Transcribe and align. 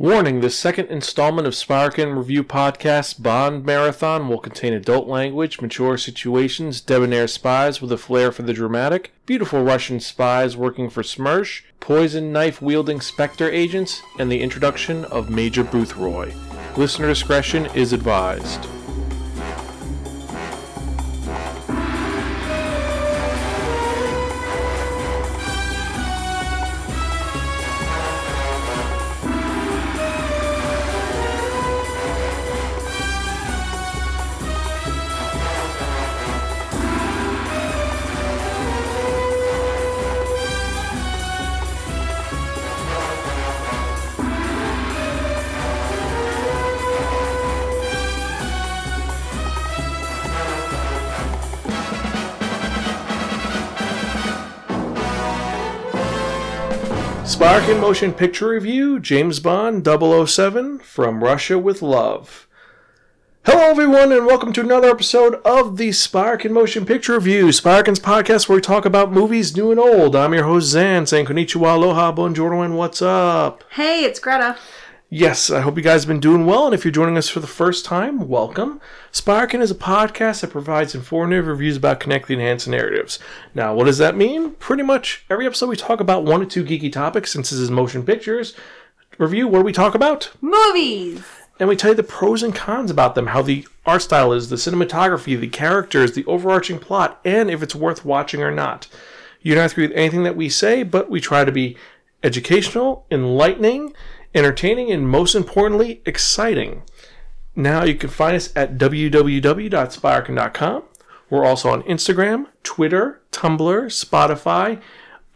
Warning 0.00 0.42
this 0.42 0.56
second 0.56 0.90
installment 0.90 1.48
of 1.48 1.56
Sparkin 1.56 2.14
Review 2.14 2.44
Podcast 2.44 3.20
Bond 3.20 3.64
Marathon 3.64 4.28
will 4.28 4.38
contain 4.38 4.72
adult 4.72 5.08
language, 5.08 5.60
mature 5.60 5.98
situations, 5.98 6.80
debonair 6.80 7.26
spies 7.26 7.82
with 7.82 7.90
a 7.90 7.98
flair 7.98 8.30
for 8.30 8.42
the 8.42 8.52
dramatic, 8.52 9.12
beautiful 9.26 9.64
Russian 9.64 9.98
spies 9.98 10.56
working 10.56 10.88
for 10.88 11.02
Smersh, 11.02 11.62
poison 11.80 12.32
knife 12.32 12.62
wielding 12.62 13.00
Spectre 13.00 13.50
agents, 13.50 14.00
and 14.20 14.30
the 14.30 14.40
introduction 14.40 15.04
of 15.06 15.30
Major 15.30 15.64
Boothroyd. 15.64 16.32
Listener 16.76 17.08
discretion 17.08 17.66
is 17.74 17.92
advised. 17.92 18.77
In 57.58 57.80
Motion 57.80 58.14
Picture 58.14 58.50
Review, 58.50 59.00
James 59.00 59.40
Bond 59.40 59.84
007 59.84 60.78
from 60.78 61.24
Russia 61.24 61.58
with 61.58 61.82
Love. 61.82 62.46
Hello, 63.44 63.70
everyone, 63.70 64.12
and 64.12 64.26
welcome 64.26 64.52
to 64.52 64.60
another 64.60 64.88
episode 64.88 65.34
of 65.44 65.76
the 65.76 65.90
Spark 65.90 66.44
in 66.44 66.52
Motion 66.52 66.86
Picture 66.86 67.14
Review, 67.14 67.46
Sparkin's 67.48 67.98
podcast 67.98 68.48
where 68.48 68.56
we 68.56 68.62
talk 68.62 68.84
about 68.84 69.10
movies 69.10 69.56
new 69.56 69.72
and 69.72 69.80
old. 69.80 70.14
I'm 70.14 70.34
your 70.34 70.44
host, 70.44 70.74
Xan, 70.74 71.08
saying 71.08 71.26
konnichiwa, 71.26 71.74
aloha, 71.74 72.12
buongiorno, 72.12 72.64
and 72.64 72.78
what's 72.78 73.02
up? 73.02 73.64
Hey, 73.72 74.04
it's 74.04 74.20
Greta. 74.20 74.56
Yes, 75.10 75.48
I 75.48 75.62
hope 75.62 75.78
you 75.78 75.82
guys 75.82 76.02
have 76.02 76.08
been 76.08 76.20
doing 76.20 76.44
well, 76.44 76.66
and 76.66 76.74
if 76.74 76.84
you're 76.84 76.92
joining 76.92 77.16
us 77.16 77.30
for 77.30 77.40
the 77.40 77.46
first 77.46 77.86
time, 77.86 78.28
welcome. 78.28 78.78
Sparkin 79.10 79.62
is 79.62 79.70
a 79.70 79.74
podcast 79.74 80.42
that 80.42 80.50
provides 80.50 80.94
informative 80.94 81.46
reviews 81.46 81.78
about 81.78 81.98
connecting 81.98 82.38
enhanced 82.38 82.68
narratives. 82.68 83.18
Now, 83.54 83.74
what 83.74 83.84
does 83.84 83.96
that 83.96 84.18
mean? 84.18 84.50
Pretty 84.56 84.82
much 84.82 85.24
every 85.30 85.46
episode 85.46 85.70
we 85.70 85.76
talk 85.76 86.00
about 86.00 86.24
one 86.24 86.42
or 86.42 86.44
two 86.44 86.62
geeky 86.62 86.92
topics, 86.92 87.32
since 87.32 87.48
this 87.48 87.58
is 87.58 87.70
motion 87.70 88.04
pictures 88.04 88.54
review. 89.16 89.48
What 89.48 89.60
do 89.60 89.64
we 89.64 89.72
talk 89.72 89.94
about? 89.94 90.30
Movies. 90.42 91.24
And 91.58 91.70
we 91.70 91.76
tell 91.76 91.92
you 91.92 91.96
the 91.96 92.02
pros 92.02 92.42
and 92.42 92.54
cons 92.54 92.90
about 92.90 93.14
them, 93.14 93.28
how 93.28 93.40
the 93.40 93.66
art 93.86 94.02
style 94.02 94.34
is, 94.34 94.50
the 94.50 94.56
cinematography, 94.56 95.40
the 95.40 95.48
characters, 95.48 96.12
the 96.12 96.26
overarching 96.26 96.78
plot, 96.78 97.18
and 97.24 97.50
if 97.50 97.62
it's 97.62 97.74
worth 97.74 98.04
watching 98.04 98.42
or 98.42 98.50
not. 98.50 98.88
You 99.40 99.54
don't 99.54 99.62
have 99.62 99.70
to 99.70 99.74
agree 99.76 99.86
with 99.86 99.96
anything 99.96 100.24
that 100.24 100.36
we 100.36 100.50
say, 100.50 100.82
but 100.82 101.08
we 101.08 101.18
try 101.18 101.46
to 101.46 101.52
be 101.52 101.78
educational, 102.22 103.06
enlightening, 103.10 103.94
entertaining, 104.34 104.90
and 104.90 105.08
most 105.08 105.34
importantly, 105.34 106.02
exciting. 106.04 106.82
Now 107.54 107.84
you 107.84 107.94
can 107.94 108.10
find 108.10 108.36
us 108.36 108.52
at 108.54 108.76
www.sparkin.com. 108.78 110.82
We're 111.30 111.44
also 111.44 111.70
on 111.70 111.82
Instagram, 111.82 112.46
Twitter, 112.62 113.20
Tumblr, 113.32 113.86
Spotify, 113.86 114.80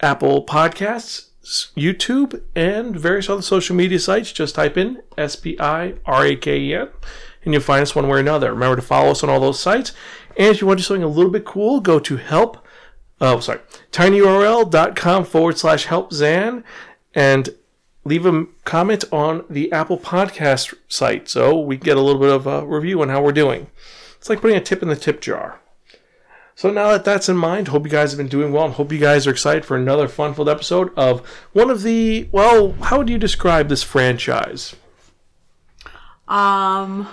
Apple 0.01 0.47
Podcasts, 0.47 1.29
YouTube, 1.77 2.41
and 2.55 2.97
various 2.97 3.29
other 3.29 3.43
social 3.43 3.77
media 3.77 3.99
sites. 3.99 4.33
Just 4.33 4.55
type 4.55 4.79
in 4.79 5.03
S 5.19 5.37
P 5.37 5.59
I 5.61 5.95
R 6.07 6.25
A 6.25 6.37
K 6.37 6.59
E 6.59 6.75
N, 6.75 6.89
and 7.45 7.53
you'll 7.53 7.63
find 7.63 7.83
us 7.83 7.95
one 7.95 8.07
way 8.07 8.17
or 8.17 8.21
another. 8.21 8.53
Remember 8.53 8.77
to 8.77 8.83
follow 8.83 9.11
us 9.11 9.23
on 9.23 9.29
all 9.29 9.41
those 9.41 9.61
sites. 9.61 9.93
And 10.39 10.49
if 10.49 10.61
you 10.61 10.67
want 10.67 10.79
to 10.79 10.83
do 10.83 10.87
something 10.87 11.03
a 11.03 11.09
little 11.09 11.31
bit 11.31 11.45
cool, 11.45 11.81
go 11.81 11.99
to 11.99 12.17
help. 12.17 12.67
Oh, 13.21 13.41
sorry, 13.41 13.61
tinyurl.com 13.91 15.25
forward 15.25 15.59
slash 15.59 15.87
help 15.87 16.11
Xan, 16.11 16.65
and 17.15 17.51
leave 18.05 18.27
a 18.27 18.47
comment 18.65 19.05
on 19.13 19.45
the 19.49 19.71
Apple 19.73 19.99
Podcast 19.99 20.75
site 20.89 21.29
so 21.29 21.59
we 21.59 21.77
get 21.77 21.97
a 21.97 22.01
little 22.01 22.21
bit 22.21 22.31
of 22.31 22.47
a 22.47 22.67
review 22.67 23.03
on 23.03 23.09
how 23.09 23.23
we're 23.23 23.33
doing. 23.33 23.69
It's 24.17 24.29
like 24.29 24.41
putting 24.41 24.57
a 24.57 24.61
tip 24.61 24.83
in 24.83 24.89
the 24.89 24.97
tip 24.97 25.21
jar. 25.21 25.61
So 26.55 26.71
now 26.71 26.91
that 26.93 27.05
that's 27.05 27.29
in 27.29 27.37
mind, 27.37 27.69
hope 27.69 27.85
you 27.85 27.91
guys 27.91 28.13
have 28.13 28.19
been 28.19 28.29
doing 28.29 28.53
well 28.53 28.67
and 28.67 28.75
hope 28.75 28.93
you 28.93 28.99
guys 28.99 29.27
are 29.27 29.31
excited 29.31 29.65
for 29.65 29.77
another 29.77 30.07
fun-filled 30.07 30.49
episode 30.49 30.97
of 30.97 31.27
one 31.53 31.71
of 31.71 31.83
the 31.83 32.29
well, 32.31 32.73
how 32.73 32.99
would 32.99 33.09
you 33.09 33.19
describe 33.19 33.69
this 33.69 33.83
franchise? 33.83 34.77
Um, 36.29 37.09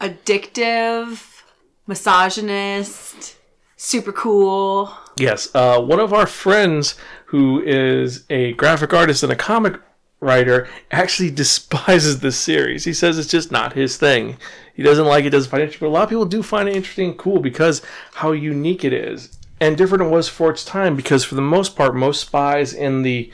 addictive, 0.00 1.42
misogynist, 1.86 3.36
super 3.76 4.12
cool. 4.12 4.94
Yes, 5.16 5.52
uh, 5.54 5.80
one 5.80 6.00
of 6.00 6.12
our 6.12 6.26
friends 6.26 6.94
who 7.32 7.62
is 7.62 8.24
a 8.28 8.52
graphic 8.52 8.92
artist 8.92 9.22
and 9.22 9.32
a 9.32 9.36
comic 9.36 9.80
writer 10.20 10.68
actually 10.90 11.30
despises 11.42 12.20
this 12.20 12.36
series. 12.36 12.84
He 12.84 12.92
says 12.92 13.18
it's 13.18 13.26
just 13.26 13.50
not 13.50 13.72
his 13.72 13.96
thing. 13.96 14.36
He 14.74 14.82
doesn't 14.82 15.06
like 15.06 15.24
it, 15.24 15.30
doesn't 15.30 15.50
find 15.50 15.62
it 15.62 15.64
interesting. 15.64 15.88
But 15.88 15.92
a 15.92 15.96
lot 15.96 16.02
of 16.02 16.08
people 16.10 16.26
do 16.26 16.42
find 16.42 16.68
it 16.68 16.76
interesting 16.76 17.08
and 17.08 17.18
cool 17.18 17.40
because 17.40 17.80
how 18.12 18.32
unique 18.32 18.84
it 18.84 18.92
is. 18.92 19.38
And 19.60 19.78
different 19.78 20.04
it 20.04 20.08
was 20.08 20.28
for 20.28 20.50
its 20.50 20.62
time 20.62 20.94
because 20.94 21.24
for 21.24 21.34
the 21.34 21.40
most 21.40 21.74
part, 21.74 21.94
most 21.94 22.20
spies 22.20 22.74
in 22.74 23.00
the 23.00 23.32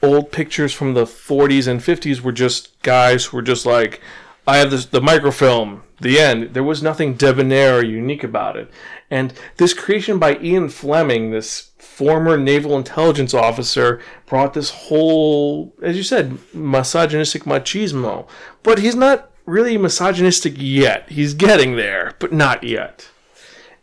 old 0.00 0.30
pictures 0.30 0.72
from 0.72 0.94
the 0.94 1.04
40s 1.04 1.66
and 1.66 1.80
50s 1.80 2.20
were 2.20 2.30
just 2.30 2.80
guys 2.82 3.24
who 3.24 3.36
were 3.36 3.42
just 3.42 3.66
like, 3.66 4.00
I 4.46 4.58
have 4.58 4.70
this, 4.70 4.86
the 4.86 5.00
microfilm, 5.00 5.82
the 6.00 6.18
end. 6.18 6.54
There 6.54 6.64
was 6.64 6.82
nothing 6.82 7.14
debonair 7.14 7.78
or 7.78 7.84
unique 7.84 8.24
about 8.24 8.56
it. 8.56 8.70
And 9.10 9.32
this 9.56 9.74
creation 9.74 10.18
by 10.18 10.38
Ian 10.38 10.68
Fleming, 10.68 11.30
this 11.30 11.70
former 11.78 12.36
naval 12.36 12.76
intelligence 12.76 13.34
officer, 13.34 14.00
brought 14.26 14.54
this 14.54 14.70
whole, 14.70 15.74
as 15.82 15.96
you 15.96 16.02
said, 16.02 16.38
misogynistic 16.54 17.44
machismo. 17.44 18.26
But 18.62 18.78
he's 18.78 18.94
not 18.94 19.30
really 19.46 19.76
misogynistic 19.76 20.54
yet. 20.56 21.08
He's 21.10 21.34
getting 21.34 21.76
there, 21.76 22.14
but 22.18 22.32
not 22.32 22.64
yet. 22.64 23.08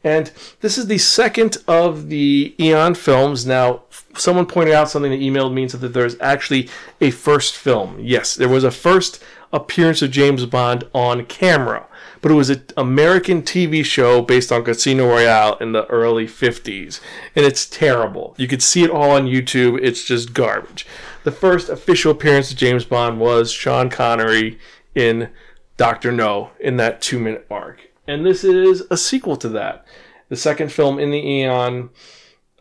And 0.03 0.31
this 0.61 0.77
is 0.77 0.87
the 0.87 0.99
second 0.99 1.57
of 1.67 2.07
the 2.07 2.55
Eon 2.59 2.95
films. 2.95 3.45
Now, 3.45 3.83
someone 4.15 4.45
pointed 4.45 4.73
out 4.73 4.89
something 4.89 5.11
that 5.11 5.19
emailed 5.19 5.53
me 5.53 5.67
said 5.67 5.81
that 5.81 5.93
there's 5.93 6.19
actually 6.21 6.69
a 7.01 7.11
first 7.11 7.55
film. 7.55 7.99
Yes, 7.99 8.35
there 8.35 8.47
was 8.47 8.63
a 8.63 8.71
first 8.71 9.21
appearance 9.53 10.01
of 10.01 10.11
James 10.11 10.45
Bond 10.45 10.83
on 10.93 11.25
camera, 11.25 11.87
but 12.21 12.31
it 12.31 12.35
was 12.35 12.49
an 12.49 12.63
American 12.75 13.41
TV 13.41 13.83
show 13.83 14.21
based 14.21 14.51
on 14.51 14.63
Casino 14.63 15.07
Royale 15.07 15.57
in 15.57 15.71
the 15.71 15.85
early 15.87 16.27
50s, 16.27 16.99
and 17.35 17.45
it's 17.45 17.65
terrible. 17.65 18.35
You 18.37 18.47
could 18.47 18.61
see 18.61 18.83
it 18.83 18.89
all 18.89 19.11
on 19.11 19.25
YouTube, 19.25 19.79
it's 19.81 20.03
just 20.03 20.33
garbage. 20.33 20.85
The 21.23 21.31
first 21.31 21.69
official 21.69 22.11
appearance 22.11 22.51
of 22.51 22.57
James 22.57 22.85
Bond 22.85 23.19
was 23.19 23.51
Sean 23.51 23.89
Connery 23.89 24.59
in 24.95 25.29
Dr. 25.77 26.11
No 26.11 26.51
in 26.59 26.77
that 26.77 27.01
two 27.01 27.19
minute 27.19 27.45
arc. 27.51 27.89
And 28.07 28.25
this 28.25 28.43
is 28.43 28.83
a 28.89 28.97
sequel 28.97 29.35
to 29.37 29.49
that. 29.49 29.85
The 30.29 30.35
second 30.35 30.71
film 30.71 30.99
in 30.99 31.11
the 31.11 31.25
Eon 31.25 31.89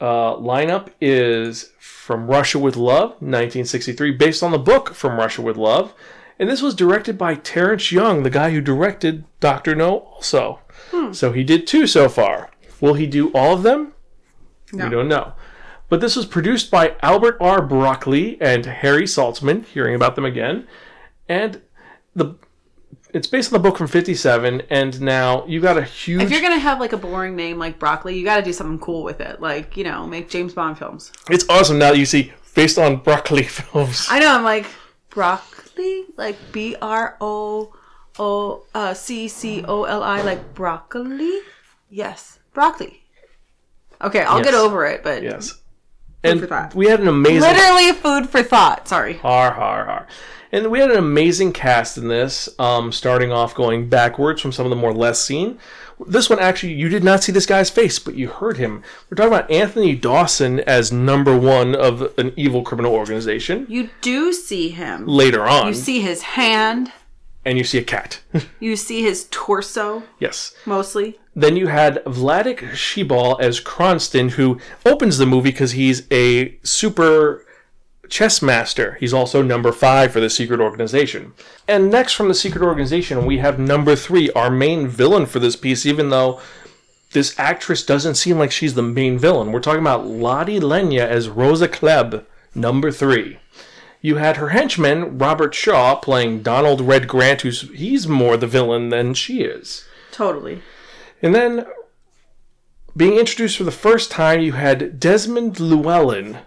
uh, 0.00 0.34
lineup 0.36 0.88
is 1.00 1.72
From 1.78 2.26
Russia 2.26 2.58
with 2.58 2.76
Love, 2.76 3.10
1963, 3.10 4.12
based 4.12 4.42
on 4.42 4.52
the 4.52 4.58
book 4.58 4.94
From 4.94 5.18
Russia 5.18 5.42
with 5.42 5.56
Love. 5.56 5.94
And 6.38 6.48
this 6.48 6.62
was 6.62 6.74
directed 6.74 7.16
by 7.16 7.34
Terence 7.34 7.90
Young, 7.90 8.22
the 8.22 8.30
guy 8.30 8.50
who 8.50 8.60
directed 8.60 9.24
Dr. 9.40 9.74
No 9.74 9.98
also. 9.98 10.60
Hmm. 10.90 11.12
So 11.12 11.32
he 11.32 11.44
did 11.44 11.66
two 11.66 11.86
so 11.86 12.08
far. 12.08 12.50
Will 12.80 12.94
he 12.94 13.06
do 13.06 13.30
all 13.32 13.54
of 13.54 13.62
them? 13.62 13.94
No. 14.72 14.84
We 14.84 14.90
don't 14.90 15.08
know. 15.08 15.32
But 15.88 16.00
this 16.00 16.16
was 16.16 16.26
produced 16.26 16.70
by 16.70 16.96
Albert 17.00 17.38
R. 17.40 17.62
Broccoli 17.62 18.40
and 18.40 18.66
Harry 18.66 19.04
Saltzman, 19.04 19.64
hearing 19.64 19.94
about 19.94 20.16
them 20.16 20.24
again. 20.24 20.66
And 21.28 21.62
the 22.14 22.34
it's 23.12 23.28
based 23.28 23.52
on 23.52 23.62
the 23.62 23.66
book 23.66 23.78
from 23.78 23.86
57 23.86 24.62
and 24.68 25.00
now 25.00 25.46
you 25.46 25.60
got 25.60 25.78
a 25.78 25.82
huge 25.82 26.22
If 26.22 26.30
you're 26.30 26.42
gonna 26.42 26.58
have 26.58 26.80
like 26.80 26.92
a 26.92 26.96
boring 26.98 27.36
name 27.36 27.58
like 27.58 27.78
broccoli, 27.78 28.18
you 28.18 28.24
got 28.24 28.36
to 28.36 28.42
do 28.42 28.52
something 28.52 28.78
cool 28.78 29.04
with 29.04 29.20
it. 29.20 29.40
Like 29.40 29.76
you 29.76 29.84
know, 29.84 30.06
make 30.06 30.28
James 30.28 30.52
Bond 30.54 30.76
films. 30.76 31.12
it's 31.30 31.46
awesome 31.48 31.78
now 31.78 31.92
that 31.92 31.98
you 31.98 32.06
see 32.06 32.32
based 32.54 32.78
on 32.78 32.96
broccoli 32.96 33.42
films 33.44 34.06
I 34.10 34.18
know. 34.18 34.34
I'm 34.34 34.44
like 34.44 34.66
broccoli, 35.76 36.04
like 36.16 36.36
B 36.52 36.76
R 36.80 37.16
O 37.20 37.74
O 38.18 38.64
uh, 38.74 38.94
C 38.94 39.28
C 39.28 39.64
O 39.66 39.84
L 39.84 40.02
I, 40.02 40.22
like 40.22 40.54
broccoli. 40.54 41.40
Yes, 41.90 42.38
broccoli. 42.52 43.02
Okay, 44.00 44.22
I'll 44.22 44.42
get 44.42 44.54
over 44.54 44.84
it, 44.86 45.02
but 45.02 45.22
yes 45.22 45.60
and 46.26 46.74
we 46.74 46.86
had 46.86 47.00
an 47.00 47.08
amazing 47.08 47.40
literally 47.40 47.92
food 47.92 48.28
for 48.28 48.42
thought. 48.42 48.88
Sorry. 48.88 49.14
har 49.14 49.52
har 49.52 49.84
har 49.84 50.06
And 50.52 50.70
we 50.70 50.78
had 50.78 50.90
an 50.90 50.98
amazing 50.98 51.52
cast 51.52 51.98
in 51.98 52.08
this, 52.08 52.48
um, 52.58 52.92
starting 52.92 53.32
off 53.32 53.54
going 53.54 53.88
backwards 53.88 54.40
from 54.40 54.52
some 54.52 54.66
of 54.66 54.70
the 54.70 54.76
more 54.76 54.92
less 54.92 55.20
seen. 55.20 55.58
This 56.06 56.28
one, 56.28 56.38
actually, 56.38 56.74
you 56.74 56.88
did 56.90 57.02
not 57.02 57.22
see 57.24 57.32
this 57.32 57.46
guy's 57.46 57.70
face, 57.70 57.98
but 57.98 58.14
you 58.16 58.28
heard 58.28 58.58
him. 58.58 58.82
We're 59.08 59.14
talking 59.16 59.32
about 59.32 59.50
Anthony 59.50 59.94
Dawson 59.96 60.60
as 60.60 60.92
number 60.92 61.36
one 61.38 61.74
of 61.74 62.12
an 62.18 62.32
evil 62.36 62.62
criminal 62.62 62.92
organization 62.92 63.64
You 63.70 63.88
do 64.02 64.32
see 64.34 64.68
him. 64.68 65.06
later 65.06 65.46
on. 65.46 65.68
You 65.68 65.74
see 65.74 66.00
his 66.02 66.20
hand. 66.22 66.92
and 67.46 67.56
you 67.56 67.64
see 67.64 67.78
a 67.78 67.82
cat. 67.84 68.20
You 68.60 68.76
see 68.76 69.02
his 69.02 69.26
torso, 69.30 70.02
yes. 70.18 70.54
mostly. 70.66 71.18
Then 71.34 71.56
you 71.56 71.68
had 71.68 72.02
Vladek 72.04 72.58
Sheybal 72.72 73.40
as 73.40 73.60
Kronsteen, 73.60 74.32
who 74.32 74.58
opens 74.84 75.16
the 75.18 75.26
movie 75.26 75.50
because 75.52 75.72
he's 75.72 76.02
a 76.10 76.58
super 76.62 77.45
chess 78.08 78.42
master. 78.42 78.96
He's 79.00 79.14
also 79.14 79.42
number 79.42 79.72
five 79.72 80.12
for 80.12 80.20
the 80.20 80.30
secret 80.30 80.60
organization. 80.60 81.32
And 81.66 81.90
next 81.90 82.14
from 82.14 82.28
the 82.28 82.34
secret 82.34 82.62
organization, 82.62 83.26
we 83.26 83.38
have 83.38 83.58
number 83.58 83.96
three, 83.96 84.30
our 84.32 84.50
main 84.50 84.88
villain 84.88 85.26
for 85.26 85.38
this 85.38 85.56
piece, 85.56 85.86
even 85.86 86.10
though 86.10 86.40
this 87.12 87.38
actress 87.38 87.84
doesn't 87.84 88.16
seem 88.16 88.38
like 88.38 88.50
she's 88.50 88.74
the 88.74 88.82
main 88.82 89.18
villain. 89.18 89.52
We're 89.52 89.60
talking 89.60 89.80
about 89.80 90.06
Lotte 90.06 90.60
Lenya 90.60 91.06
as 91.06 91.28
Rosa 91.28 91.68
Klebb, 91.68 92.24
number 92.54 92.90
three. 92.90 93.38
You 94.00 94.16
had 94.16 94.36
her 94.36 94.50
henchman, 94.50 95.18
Robert 95.18 95.54
Shaw, 95.54 95.96
playing 95.96 96.42
Donald 96.42 96.80
Red 96.80 97.08
Grant, 97.08 97.40
who's 97.40 97.62
he's 97.70 98.06
more 98.06 98.36
the 98.36 98.46
villain 98.46 98.90
than 98.90 99.14
she 99.14 99.42
is. 99.42 99.86
Totally. 100.12 100.62
And 101.22 101.34
then, 101.34 101.66
being 102.96 103.14
introduced 103.14 103.56
for 103.56 103.64
the 103.64 103.70
first 103.70 104.10
time, 104.10 104.40
you 104.40 104.52
had 104.52 105.00
Desmond 105.00 105.58
Llewellyn. 105.58 106.38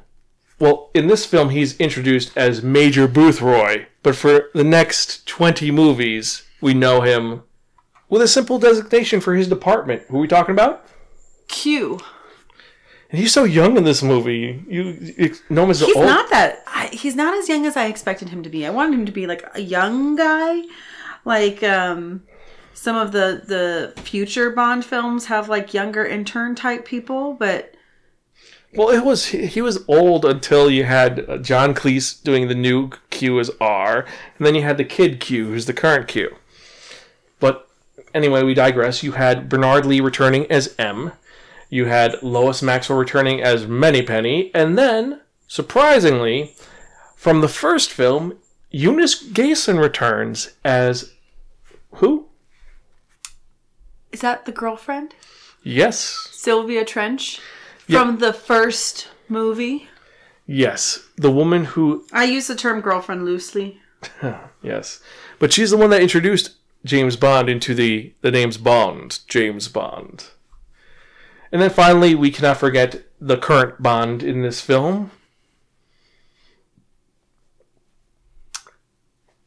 Well, 0.59 0.89
in 0.93 1.07
this 1.07 1.25
film, 1.25 1.49
he's 1.49 1.77
introduced 1.77 2.35
as 2.35 2.61
Major 2.61 3.07
Boothroyd, 3.07 3.87
but 4.03 4.15
for 4.15 4.49
the 4.53 4.63
next 4.63 5.25
20 5.25 5.71
movies, 5.71 6.43
we 6.59 6.73
know 6.73 7.01
him 7.01 7.43
with 8.09 8.21
a 8.21 8.27
simple 8.27 8.59
designation 8.59 9.21
for 9.21 9.35
his 9.35 9.47
department. 9.47 10.03
Who 10.09 10.17
are 10.17 10.21
we 10.21 10.27
talking 10.27 10.53
about? 10.53 10.85
Q. 11.47 11.99
And 13.09 13.19
he's 13.19 13.31
so 13.33 13.43
young 13.43 13.77
in 13.77 13.85
this 13.85 14.03
movie. 14.03 14.63
You, 14.67 15.13
you 15.17 15.35
know 15.49 15.63
him 15.63 15.71
as 15.71 15.79
He's 15.79 15.95
old. 15.95 16.05
not 16.05 16.29
that. 16.29 16.63
I, 16.67 16.87
he's 16.87 17.15
not 17.15 17.33
as 17.37 17.49
young 17.49 17.65
as 17.65 17.75
I 17.75 17.85
expected 17.85 18.29
him 18.29 18.43
to 18.43 18.49
be. 18.49 18.65
I 18.67 18.69
wanted 18.69 18.99
him 18.99 19.05
to 19.05 19.11
be 19.11 19.25
like 19.25 19.43
a 19.55 19.61
young 19.61 20.15
guy, 20.15 20.63
like 21.25 21.63
um, 21.63 22.23
some 22.73 22.95
of 22.95 23.11
the 23.11 23.41
the 23.95 23.99
future 24.01 24.51
Bond 24.51 24.85
films 24.85 25.25
have 25.25 25.49
like 25.49 25.73
younger 25.73 26.05
intern 26.05 26.53
type 26.53 26.85
people. 26.85 27.33
But 27.33 27.73
Well, 28.73 28.89
it 28.89 29.03
was 29.03 29.27
he 29.27 29.47
he 29.47 29.61
was 29.61 29.83
old 29.87 30.25
until 30.25 30.69
you 30.69 30.83
had 30.83 31.27
uh, 31.27 31.37
John 31.37 31.73
Cleese 31.73 32.21
doing 32.23 32.47
the 32.47 32.55
new 32.55 32.91
Q 33.09 33.39
as 33.39 33.49
R, 33.59 34.05
and 34.37 34.45
then 34.45 34.55
you 34.55 34.61
had 34.61 34.77
the 34.77 34.85
kid 34.85 35.19
Q, 35.19 35.47
who's 35.47 35.65
the 35.65 35.73
current 35.73 36.07
Q. 36.07 36.35
But 37.39 37.67
anyway, 38.13 38.43
we 38.43 38.53
digress. 38.53 39.03
You 39.03 39.13
had 39.13 39.49
Bernard 39.49 39.85
Lee 39.85 40.01
returning 40.01 40.49
as 40.51 40.75
M. 40.77 41.13
You 41.69 41.85
had 41.85 42.21
Lois 42.21 42.61
Maxwell 42.61 42.97
returning 42.97 43.41
as 43.41 43.67
Moneypenny, 43.67 44.51
and 44.53 44.77
then, 44.77 45.21
surprisingly, 45.47 46.55
from 47.15 47.41
the 47.41 47.47
first 47.47 47.91
film, 47.91 48.37
Eunice 48.71 49.15
Gayson 49.15 49.77
returns 49.77 50.53
as 50.63 51.13
who? 51.93 52.29
is 54.11 54.21
that 54.21 54.45
the 54.45 54.51
girlfriend 54.51 55.13
Yes, 55.61 56.29
Sylvia 56.31 56.85
Trench 56.85 57.39
Yeah. 57.89 57.99
from 58.05 58.19
the 58.19 58.33
first 58.33 59.07
movie? 59.27 59.87
yes, 60.45 60.99
the 61.17 61.31
woman 61.31 61.65
who 61.65 62.05
I 62.13 62.23
use 62.23 62.47
the 62.47 62.55
term 62.55 62.81
girlfriend 62.81 63.25
loosely. 63.25 63.79
Yes. 64.61 65.01
But 65.39 65.53
she's 65.53 65.71
the 65.71 65.77
one 65.77 65.89
that 65.91 66.01
introduced 66.01 66.51
James 66.83 67.15
Bond 67.15 67.47
into 67.49 67.73
the, 67.73 68.13
the 68.21 68.29
name's 68.31 68.57
Bond, 68.57 69.19
James 69.29 69.69
Bond. 69.69 70.25
And 71.51 71.61
then 71.61 71.69
finally, 71.69 72.13
we 72.13 72.29
cannot 72.29 72.57
forget 72.57 73.03
the 73.21 73.37
current 73.37 73.81
Bond 73.81 74.21
in 74.21 74.41
this 74.41 74.59
film. 74.59 75.11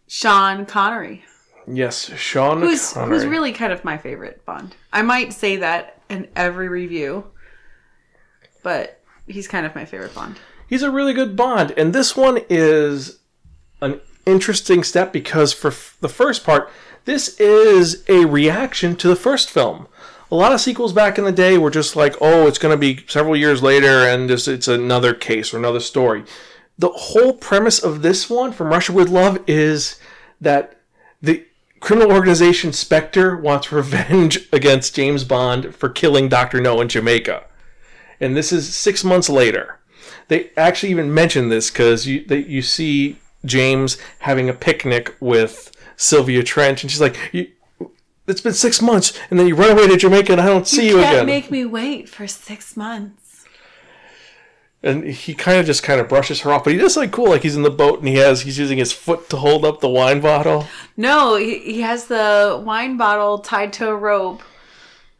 Sean 0.09 0.67
Connery, 0.67 1.25
Yes, 1.67 2.11
Sean 2.17 2.61
who's 2.61 2.93
Connery. 2.93 3.17
who's 3.17 3.27
really 3.27 3.53
kind 3.53 3.73
of 3.73 3.85
my 3.85 3.97
favorite 3.99 4.45
Bond. 4.45 4.75
I 4.93 5.03
might 5.03 5.33
say 5.33 5.57
that 5.57 6.01
in 6.11 6.29
every 6.35 6.69
review, 6.69 7.25
but 8.63 9.01
he's 9.27 9.49
kind 9.49 9.67
of 9.67 9.75
my 9.75 9.85
favorite 9.85 10.15
Bond. 10.15 10.37
He's 10.69 10.83
a 10.83 10.91
really 10.91 11.13
good 11.13 11.37
Bond, 11.37 11.73
and 11.77 11.93
this 11.93 12.17
one 12.17 12.41
is 12.49 13.19
an 13.81 14.01
interesting 14.25 14.85
step 14.85 15.13
because 15.13 15.53
for 15.53 15.69
f- 15.69 15.97
the 16.01 16.09
first 16.09 16.45
part, 16.45 16.71
this 17.05 17.39
is 17.41 18.05
a 18.09 18.25
reaction 18.25 18.97
to 18.97 19.09
the 19.09 19.17
first 19.17 19.51
film. 19.51 19.89
A 20.31 20.37
lot 20.37 20.53
of 20.53 20.61
sequels 20.61 20.93
back 20.93 21.19
in 21.19 21.25
the 21.25 21.33
day 21.33 21.59
were 21.59 21.71
just 21.71 21.95
like, 21.95 22.15
oh, 22.21 22.47
it's 22.47 22.59
going 22.59 22.73
to 22.73 22.79
be 22.79 23.05
several 23.07 23.37
years 23.37 23.63
later, 23.63 24.07
and 24.07 24.29
just 24.29 24.49
it's 24.49 24.69
another 24.69 25.13
case 25.13 25.53
or 25.53 25.59
another 25.59 25.81
story. 25.81 26.25
The 26.79 26.89
whole 26.89 27.35
premise 27.35 27.79
of 27.79 28.03
this 28.03 28.31
one, 28.31 28.53
from 28.53 28.69
Russia 28.69 28.93
with 28.93 29.11
Love, 29.11 29.39
is 29.47 30.01
that 30.41 30.81
the 31.21 31.45
criminal 31.81 32.13
organization 32.13 32.73
Spectre 32.73 33.37
wants 33.37 33.71
revenge 33.73 34.49
against 34.53 34.95
James 34.95 35.25
Bond 35.25 35.75
for 35.75 35.91
killing 35.91 36.29
Dr. 36.29 36.61
No 36.61 36.81
in 36.81 36.89
Jamaica 36.89 37.45
and 38.23 38.37
this 38.37 38.53
is 38.53 38.75
six 38.75 39.05
months 39.05 39.29
later. 39.29 39.79
They 40.29 40.51
actually 40.57 40.91
even 40.91 41.13
mention 41.13 41.49
this 41.49 41.71
because 41.71 42.07
you 42.07 42.25
they, 42.25 42.39
you 42.45 42.63
see 42.63 43.19
James 43.45 43.99
having 44.21 44.49
a 44.49 44.55
picnic 44.55 45.15
with 45.21 45.73
Sylvia 45.97 46.43
Trench, 46.43 46.83
and 46.83 46.91
she's 46.91 47.01
like, 47.01 47.17
you, 47.33 47.49
"It's 48.27 48.41
been 48.41 48.53
six 48.55 48.81
months, 48.81 49.13
and 49.29 49.39
then 49.39 49.47
you 49.47 49.55
run 49.55 49.73
away 49.73 49.89
to 49.89 49.97
Jamaica, 49.97 50.33
and 50.33 50.41
I 50.41 50.47
don't 50.47 50.67
see 50.67 50.89
you, 50.89 50.99
again. 50.99 51.05
can't 51.05 51.17
again." 51.17 51.27
make 51.27 51.51
me 51.51 51.65
wait 51.65 52.09
for 52.09 52.27
six 52.27 52.77
months. 52.77 53.45
and 54.85 55.05
he 55.05 55.35
kind 55.35 55.59
of 55.61 55.67
just 55.67 55.83
kind 55.83 56.01
of 56.01 56.09
brushes 56.09 56.41
her 56.41 56.53
off, 56.53 56.65
but 56.65 56.73
he 56.73 56.79
does 56.79 56.97
like 56.97 57.13
cool, 57.13 57.31
like 57.31 57.43
he's 57.43 57.57
in 57.57 57.63
the 57.63 57.71
boat 57.71 57.99
and 58.01 58.09
he 58.09 58.17
has 58.17 58.43
he's 58.43 58.59
using 58.59 58.79
his 58.79 58.93
foot 58.93 59.29
to 59.31 59.37
hold 59.37 59.65
up 59.65 59.81
the 59.81 59.89
wine 59.89 60.21
bottle. 60.21 60.67
No, 60.97 61.37
he, 61.37 61.59
he 61.59 61.81
has 61.83 62.07
the 62.07 62.61
wine 62.65 62.97
bottle 62.97 63.39
tied 63.39 63.73
to 63.75 63.89
a 63.89 63.95
rope 63.97 64.43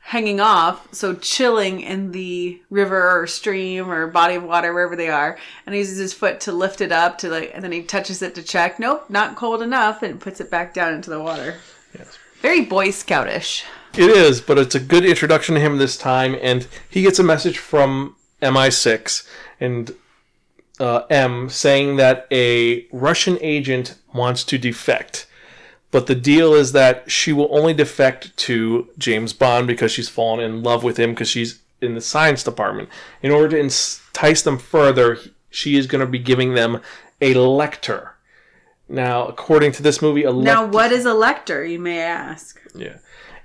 hanging 0.03 0.41
off, 0.41 0.93
so 0.93 1.15
chilling 1.15 1.81
in 1.81 2.13
the 2.13 2.61
river 2.71 3.21
or 3.21 3.27
stream 3.27 3.89
or 3.91 4.07
body 4.09 4.35
of 4.35 4.43
water, 4.43 4.73
wherever 4.75 4.97
they 4.97 5.09
are. 5.09 5.39
And 5.65 5.75
he 5.75 5.81
uses 5.81 5.99
his 5.99 6.13
foot 6.13 6.41
to 6.41 6.53
lift 6.53 6.81
it 6.81 6.93
up 6.93 7.19
to 7.19 7.29
like, 7.29 7.53
and 7.55 7.65
then 7.65 7.73
he 7.73 7.83
touches 7.83 8.21
it 8.21 8.35
to 8.35 8.43
check. 8.43 8.79
Nope, 8.79 9.09
not 9.09 9.37
cold 9.37 9.63
enough, 9.63 10.03
and 10.03 10.21
puts 10.21 10.41
it 10.41 10.51
back 10.51 10.75
down 10.75 10.93
into 10.93 11.09
the 11.09 11.21
water. 11.21 11.57
Yes. 11.97 12.19
Very 12.41 12.63
Boy 12.65 12.89
Scoutish. 12.89 13.65
It 13.97 14.11
is, 14.11 14.41
but 14.41 14.59
it's 14.59 14.75
a 14.75 14.81
good 14.81 15.05
introduction 15.05 15.55
to 15.55 15.61
him 15.61 15.79
this 15.79 15.97
time, 15.97 16.37
and 16.43 16.67
he 16.89 17.03
gets 17.03 17.19
a 17.19 17.23
message 17.23 17.59
from 17.59 18.17
MI6 18.43 19.27
and 19.61 19.95
uh, 20.81 21.03
M 21.11 21.49
saying 21.49 21.97
that 21.97 22.27
a 22.33 22.87
Russian 22.91 23.39
agent 23.41 23.97
wants 24.13 24.45
to 24.45 24.59
defect. 24.59 25.27
But 25.93 26.07
the 26.07 26.15
deal 26.17 26.55
is 26.55 26.73
that 26.73 27.09
she 27.11 27.33
will 27.33 27.49
only 27.57 27.75
defect 27.75 28.37
to 28.39 28.89
James 28.99 29.33
Bond 29.33 29.69
because 29.69 29.93
she's 29.93 30.09
fallen 30.09 30.41
in 30.41 30.63
love 30.63 30.83
with 30.83 30.97
him 30.97 31.11
because 31.11 31.29
she's 31.29 31.61
in 31.81 31.95
the 31.95 32.01
science 32.01 32.43
department. 32.43 32.89
In 33.23 33.31
order 33.31 33.51
to 33.51 33.59
entice 33.59 34.43
them 34.43 34.59
further, 34.59 35.19
she 35.51 35.77
is 35.77 35.87
going 35.87 36.01
to 36.01 36.07
be 36.07 36.19
giving 36.19 36.55
them 36.55 36.81
a 37.21 37.35
Lektor. 37.35 38.13
Now, 38.89 39.27
according 39.27 39.73
to 39.73 39.83
this 39.83 40.01
movie, 40.01 40.25
a 40.25 40.33
Now, 40.33 40.67
what 40.67 40.93
is 40.93 41.05
a 41.05 41.11
Lektor, 41.11 41.71
you 41.71 41.79
may 41.79 42.01
ask? 42.01 42.59
Yeah. 42.75 42.97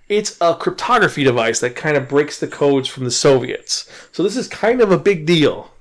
It's 0.07 0.37
a 0.39 0.55
cryptography 0.55 1.25
device 1.25 1.59
that 1.59 1.75
kind 1.75 1.97
of 1.97 2.07
breaks 2.07 2.39
the 2.39 2.47
codes 2.47 2.87
from 2.87 3.03
the 3.03 3.11
Soviets. 3.11 3.89
So 4.13 4.23
this 4.23 4.37
is 4.37 4.47
kind 4.47 4.79
of 4.79 4.89
a 4.89 4.97
big 4.97 5.25
deal. 5.25 5.71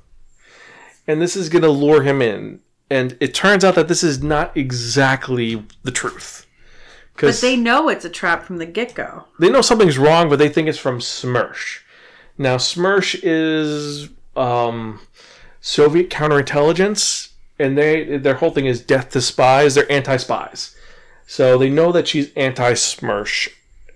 And 1.07 1.23
this 1.23 1.37
is 1.37 1.49
going 1.49 1.63
to 1.63 1.71
lure 1.71 2.03
him 2.03 2.21
in. 2.21 2.59
And 2.91 3.17
it 3.21 3.35
turns 3.35 3.65
out 3.65 3.77
that 3.77 3.87
this 3.87 4.03
is 4.03 4.21
not 4.21 4.57
exactly 4.57 5.65
the 5.85 5.93
truth. 5.93 6.46
But 7.17 7.41
they 7.41 7.57
know 7.57 7.89
it's 7.89 8.05
a 8.05 8.11
trap 8.11 8.45
from 8.45 8.59
the 8.59 8.67
get 8.67 8.95
go. 8.95 9.25
They 9.39 9.49
know 9.49 9.63
something's 9.63 9.99
wrong, 9.99 10.29
but 10.29 10.39
they 10.39 10.49
think 10.49 10.69
it's 10.69 10.79
from 10.79 10.99
Smersh. 10.99 11.81
Now, 12.39 12.57
Smersh 12.57 13.19
is 13.23 14.11
um, 14.37 15.01
Soviet 15.61 16.11
counterintelligence, 16.11 17.31
and 17.59 17.77
they 17.77 18.19
their 18.19 18.35
whole 18.35 18.51
thing 18.51 18.67
is 18.67 18.81
death 18.81 19.11
to 19.11 19.21
spies. 19.21 19.75
They're 19.75 19.91
anti-spies. 19.91 20.77
So 21.27 21.59
they 21.59 21.71
know 21.71 21.91
that 21.93 22.07
she's 22.07 22.33
anti-Smersh, 22.35 23.49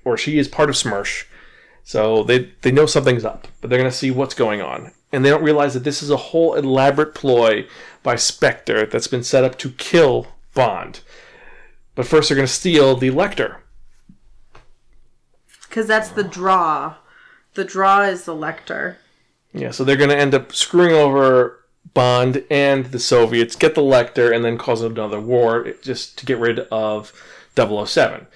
or 0.05 0.17
she 0.17 0.39
is 0.39 0.49
part 0.49 0.71
of 0.71 0.77
Smersh. 0.77 1.25
So 1.85 2.23
they 2.23 2.50
they 2.62 2.73
know 2.73 2.87
something's 2.87 3.25
up, 3.25 3.49
but 3.61 3.69
they're 3.69 3.79
gonna 3.79 3.93
see 3.93 4.11
what's 4.11 4.35
going 4.35 4.62
on, 4.62 4.93
and 5.12 5.25
they 5.25 5.31
don't 5.31 5.45
realize 5.45 5.75
that 5.75 5.85
this 5.85 6.03
is 6.03 6.11
a 6.11 6.17
whole 6.17 6.55
elaborate 6.55 7.15
ploy 7.15 7.67
by 8.03 8.17
Spectre 8.17 8.87
that's 8.87 9.09
been 9.09 9.23
set 9.23 9.45
up 9.45 9.59
to 9.59 9.71
kill 9.73 10.29
Bond. 10.55 11.00
But 12.00 12.07
first, 12.07 12.30
they're 12.30 12.37
gonna 12.37 12.47
steal 12.49 12.97
the 12.97 13.11
Lektor. 13.11 13.57
Because 15.69 15.87
that's 15.87 16.09
the 16.09 16.25
draw. 16.25 16.95
The 17.52 17.62
draw 17.62 18.04
is 18.04 18.25
the 18.25 18.33
Lektor. 18.33 18.97
Yeah, 19.52 19.71
so 19.71 19.85
they're 19.85 19.99
gonna 19.99 20.14
end 20.14 20.35
up 20.35 20.54
screwing 20.54 20.95
over 20.95 21.62
Bond 21.92 22.42
and 22.50 22.87
the 22.87 22.99
Soviets 22.99 23.54
get 23.54 23.75
the 23.75 23.83
Lektor 23.83 24.35
and 24.35 24.42
then 24.42 24.57
cause 24.57 24.80
another 24.80 25.21
war 25.21 25.75
just 25.83 26.16
to 26.16 26.25
get 26.25 26.38
rid 26.38 26.61
of 26.71 27.12
007. 27.54 28.26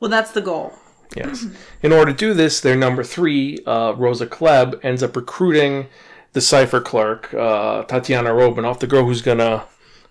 Well, 0.00 0.10
that's 0.10 0.32
the 0.32 0.40
goal. 0.40 0.72
Yes. 1.16 1.46
In 1.84 1.92
order 1.92 2.10
to 2.10 2.18
do 2.18 2.34
this, 2.34 2.60
their 2.60 2.74
number 2.74 3.04
three, 3.04 3.60
uh, 3.64 3.94
Rosa 3.96 4.26
Klebb, 4.26 4.84
ends 4.84 5.04
up 5.04 5.14
recruiting 5.14 5.86
the 6.32 6.40
cipher 6.40 6.80
clerk, 6.80 7.32
uh, 7.32 7.84
Tatiana 7.84 8.34
Romanoff, 8.34 8.80
the 8.80 8.88
girl 8.88 9.04
who's 9.04 9.22
going 9.22 9.38
to 9.38 9.62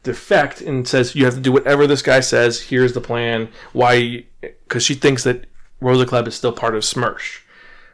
defect, 0.03 0.61
and 0.61 0.87
says, 0.87 1.15
You 1.15 1.25
have 1.25 1.35
to 1.35 1.39
do 1.39 1.51
whatever 1.51 1.87
this 1.87 2.01
guy 2.01 2.19
says. 2.19 2.61
Here's 2.61 2.93
the 2.93 3.01
plan. 3.01 3.49
Why? 3.71 4.25
Because 4.41 4.83
she 4.83 4.93
thinks 4.93 5.23
that 5.23 5.45
Rosa 5.81 6.05
Klebb 6.05 6.27
is 6.27 6.35
still 6.35 6.53
part 6.53 6.75
of 6.75 6.83
SMERSH 6.83 7.41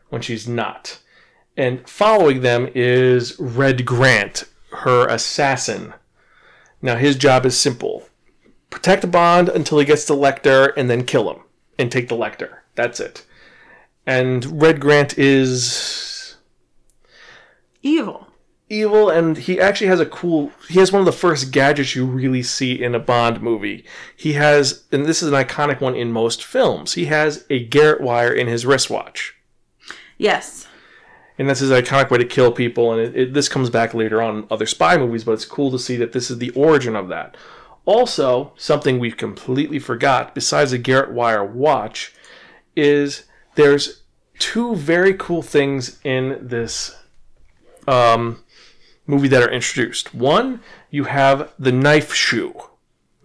when 0.10 0.22
she's 0.22 0.48
not. 0.48 1.00
And 1.56 1.88
following 1.90 2.42
them 2.42 2.70
is 2.74 3.40
Red 3.40 3.86
Grant, 3.86 4.46
her 4.72 5.08
assassin. 5.08 5.94
Now, 6.82 6.96
his 6.96 7.16
job 7.16 7.46
is 7.46 7.58
simple 7.58 8.06
protect 8.70 9.10
Bond 9.10 9.50
until 9.50 9.80
he 9.80 9.86
gets 9.86 10.06
the 10.06 10.16
Lektor 10.16 10.72
and 10.78 10.90
then 10.90 11.04
kill 11.04 11.32
him 11.32 11.42
and 11.78 11.92
take 11.92 12.08
the 12.08 12.16
Lektor. 12.16 12.60
That's 12.76 13.00
it. 13.00 13.26
And 14.06 14.62
Red 14.62 14.80
Grant 14.80 15.18
is 15.18 16.38
Evil. 17.82 18.28
Evil 18.72 19.10
and 19.10 19.36
he 19.36 19.60
actually 19.60 19.88
has 19.88 20.00
a 20.00 20.06
cool 20.06 20.52
he 20.68 20.78
has 20.78 20.92
one 20.92 21.00
of 21.00 21.06
the 21.08 21.12
first 21.12 21.52
gadgets 21.52 21.96
you 21.96 22.06
really 22.06 22.44
see 22.44 22.82
in 22.82 22.94
a 22.94 23.00
Bond 23.00 23.42
movie. 23.42 23.84
He 24.16 24.34
has 24.34 24.84
and 24.92 25.06
this 25.06 25.24
is 25.24 25.32
an 25.32 25.44
iconic 25.44 25.82
one 25.82 25.96
in 25.96 26.12
most 26.12 26.44
films. 26.44 26.94
He 26.94 27.06
has 27.06 27.46
a 27.50 27.66
garrote 27.66 28.02
wire 28.02 28.32
in 28.32 28.46
his 28.46 28.68
wristwatch. 28.68 29.36
Yes. 30.20 30.68
And 31.40 31.50
that's 31.50 31.62
his 31.62 31.72
iconic 31.72 32.12
way 32.12 32.20
to 32.20 32.26
kill 32.26 32.52
people. 32.52 32.92
And 32.92 33.02
it, 33.02 33.16
it, 33.16 33.34
this 33.34 33.50
comes 33.50 33.70
back 33.70 33.94
later 33.94 34.22
on 34.22 34.38
in 34.38 34.48
other 34.52 34.66
spy 34.66 34.98
movies, 34.98 35.24
but 35.24 35.32
it's 35.32 35.46
cool 35.46 35.72
to 35.72 35.80
see 35.80 35.96
that 35.96 36.12
this 36.12 36.30
is 36.30 36.38
the 36.38 36.52
origin 36.52 36.96
of 36.96 37.08
that. 37.08 37.38
Also, 37.86 38.54
something 38.58 39.00
we've 39.00 39.18
completely 39.18 39.80
forgot, 39.80 40.36
besides 40.36 40.74
a 40.74 40.78
garrote 40.78 41.12
Wire 41.12 41.44
watch, 41.44 42.14
is 42.76 43.24
there's 43.56 44.04
two 44.38 44.76
very 44.76 45.14
cool 45.14 45.42
things 45.42 46.00
in 46.04 46.38
this 46.42 46.96
um, 47.88 48.44
movie 49.10 49.28
that 49.28 49.42
are 49.42 49.50
introduced. 49.50 50.14
One, 50.14 50.62
you 50.92 51.06
have 51.06 51.52
the 51.58 51.72
knife 51.72 52.14
shoe. 52.14 52.54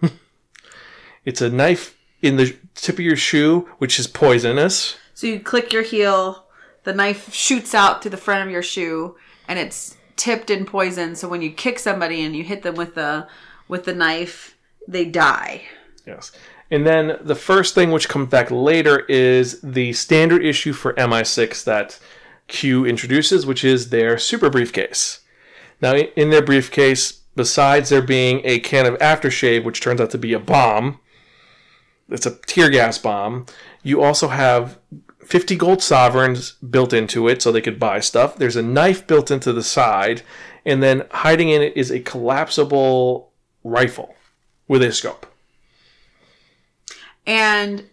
it's 1.26 1.42
a 1.42 1.50
knife 1.50 1.96
in 2.22 2.36
the 2.36 2.56
tip 2.74 2.94
of 2.94 3.04
your 3.04 3.16
shoe, 3.16 3.68
which 3.76 3.98
is 3.98 4.06
poisonous. 4.06 4.96
So 5.12 5.26
you 5.26 5.38
click 5.40 5.74
your 5.74 5.82
heel, 5.82 6.46
the 6.84 6.94
knife 6.94 7.32
shoots 7.32 7.74
out 7.74 8.00
through 8.00 8.12
the 8.12 8.16
front 8.16 8.46
of 8.46 8.50
your 8.50 8.62
shoe, 8.62 9.16
and 9.46 9.58
it's 9.58 9.96
tipped 10.16 10.48
in 10.48 10.64
poison. 10.64 11.14
So 11.14 11.28
when 11.28 11.42
you 11.42 11.50
kick 11.50 11.78
somebody 11.78 12.22
and 12.22 12.34
you 12.34 12.44
hit 12.44 12.62
them 12.62 12.76
with 12.76 12.94
the 12.94 13.28
with 13.68 13.84
the 13.84 13.94
knife, 13.94 14.56
they 14.88 15.04
die. 15.04 15.62
Yes. 16.06 16.32
And 16.70 16.86
then 16.86 17.18
the 17.20 17.34
first 17.34 17.74
thing 17.74 17.90
which 17.90 18.08
comes 18.08 18.28
back 18.30 18.50
later 18.50 19.00
is 19.00 19.60
the 19.60 19.92
standard 19.92 20.44
issue 20.44 20.72
for 20.72 20.94
MI6 20.94 21.62
that 21.64 21.98
Q 22.48 22.86
introduces, 22.86 23.44
which 23.44 23.64
is 23.64 23.90
their 23.90 24.16
super 24.18 24.48
briefcase. 24.48 25.20
Now, 25.84 25.96
in 25.96 26.30
their 26.30 26.40
briefcase, 26.40 27.12
besides 27.36 27.90
there 27.90 28.00
being 28.00 28.40
a 28.44 28.58
can 28.58 28.86
of 28.86 28.98
aftershave, 29.00 29.64
which 29.64 29.82
turns 29.82 30.00
out 30.00 30.08
to 30.12 30.18
be 30.18 30.32
a 30.32 30.38
bomb, 30.38 30.98
it's 32.08 32.24
a 32.24 32.36
tear 32.46 32.70
gas 32.70 32.96
bomb, 32.96 33.44
you 33.82 34.02
also 34.02 34.28
have 34.28 34.78
50 35.26 35.56
gold 35.56 35.82
sovereigns 35.82 36.52
built 36.52 36.94
into 36.94 37.28
it 37.28 37.42
so 37.42 37.52
they 37.52 37.60
could 37.60 37.78
buy 37.78 38.00
stuff. 38.00 38.38
There's 38.38 38.56
a 38.56 38.62
knife 38.62 39.06
built 39.06 39.30
into 39.30 39.52
the 39.52 39.62
side, 39.62 40.22
and 40.64 40.82
then 40.82 41.04
hiding 41.10 41.50
in 41.50 41.60
it 41.60 41.76
is 41.76 41.90
a 41.90 42.00
collapsible 42.00 43.30
rifle 43.62 44.14
with 44.66 44.82
a 44.82 44.90
scope. 44.90 45.26
and 47.26 47.90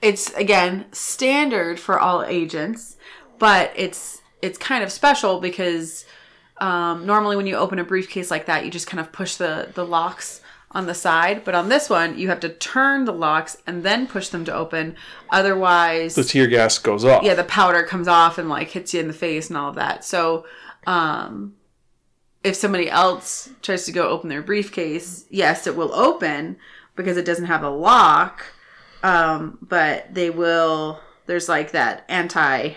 it's 0.00 0.32
again 0.34 0.84
standard 0.92 1.78
for 1.80 1.98
all 1.98 2.22
agents 2.24 2.96
but 3.38 3.72
it's 3.76 4.20
it's 4.42 4.58
kind 4.58 4.82
of 4.84 4.90
special 4.92 5.40
because 5.40 6.04
um, 6.60 7.06
normally 7.06 7.36
when 7.36 7.46
you 7.46 7.56
open 7.56 7.78
a 7.78 7.84
briefcase 7.84 8.30
like 8.30 8.46
that 8.46 8.64
you 8.64 8.70
just 8.70 8.86
kind 8.86 9.00
of 9.00 9.12
push 9.12 9.36
the 9.36 9.70
the 9.74 9.84
locks 9.84 10.40
on 10.72 10.86
the 10.86 10.94
side 10.94 11.44
but 11.44 11.54
on 11.54 11.68
this 11.70 11.88
one 11.88 12.18
you 12.18 12.28
have 12.28 12.40
to 12.40 12.48
turn 12.50 13.04
the 13.06 13.12
locks 13.12 13.56
and 13.66 13.82
then 13.82 14.06
push 14.06 14.28
them 14.28 14.44
to 14.44 14.54
open. 14.54 14.94
Otherwise 15.30 16.14
The 16.14 16.24
tear 16.24 16.46
gas 16.46 16.78
goes 16.78 17.04
off. 17.04 17.22
yeah 17.22 17.34
the 17.34 17.44
powder 17.44 17.82
comes 17.84 18.08
off 18.08 18.38
and 18.38 18.48
like 18.48 18.68
hits 18.70 18.92
you 18.92 19.00
in 19.00 19.06
the 19.08 19.14
face 19.14 19.48
and 19.48 19.56
all 19.56 19.70
of 19.70 19.76
that. 19.76 20.04
So 20.04 20.44
um 20.86 21.54
if 22.44 22.54
somebody 22.54 22.88
else 22.88 23.50
tries 23.62 23.84
to 23.86 23.92
go 23.92 24.08
open 24.08 24.28
their 24.28 24.42
briefcase 24.42 25.24
yes 25.30 25.66
it 25.66 25.74
will 25.76 25.92
open 25.94 26.56
because 26.96 27.16
it 27.16 27.24
doesn't 27.24 27.46
have 27.46 27.62
a 27.62 27.68
lock 27.70 28.44
um 29.02 29.58
but 29.62 30.12
they 30.14 30.30
will 30.30 31.00
there's 31.26 31.48
like 31.48 31.72
that 31.72 32.04
anti 32.08 32.72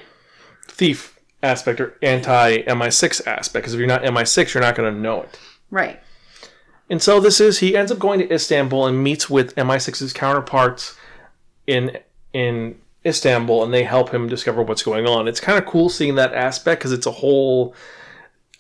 thief 0.68 1.20
aspect 1.44 1.80
or 1.80 1.98
anti 2.02 2.64
MI6 2.64 3.28
aspect. 3.28 3.64
Because 3.64 3.74
if 3.74 3.80
you're 3.80 3.88
not 3.88 4.04
MI6, 4.04 4.54
you're 4.54 4.64
not 4.64 4.76
going 4.76 4.94
to 4.94 5.00
know 5.00 5.22
it. 5.24 5.40
right 5.70 6.00
And 6.90 7.02
so 7.02 7.20
this 7.20 7.40
is 7.40 7.60
he 7.60 7.76
ends 7.76 7.92
up 7.92 8.00
going 8.00 8.20
to 8.20 8.34
Istanbul 8.34 8.88
and 8.88 9.04
meets 9.04 9.30
with 9.30 9.56
MI6's 9.56 10.14
counterparts 10.14 10.96
in 11.68 11.98
in 12.34 12.80
Istanbul, 13.06 13.64
and 13.64 13.74
they 13.74 13.84
help 13.84 14.14
him 14.14 14.28
discover 14.28 14.62
what's 14.62 14.84
going 14.84 15.08
on. 15.08 15.28
It's 15.28 15.40
kind 15.40 15.58
of 15.58 15.66
cool 15.66 15.90
seeing 15.90 16.16
that 16.16 16.34
aspect 16.34 16.82
because 16.82 16.92
it's 16.92 17.06
a 17.08 17.12
whole. 17.12 17.76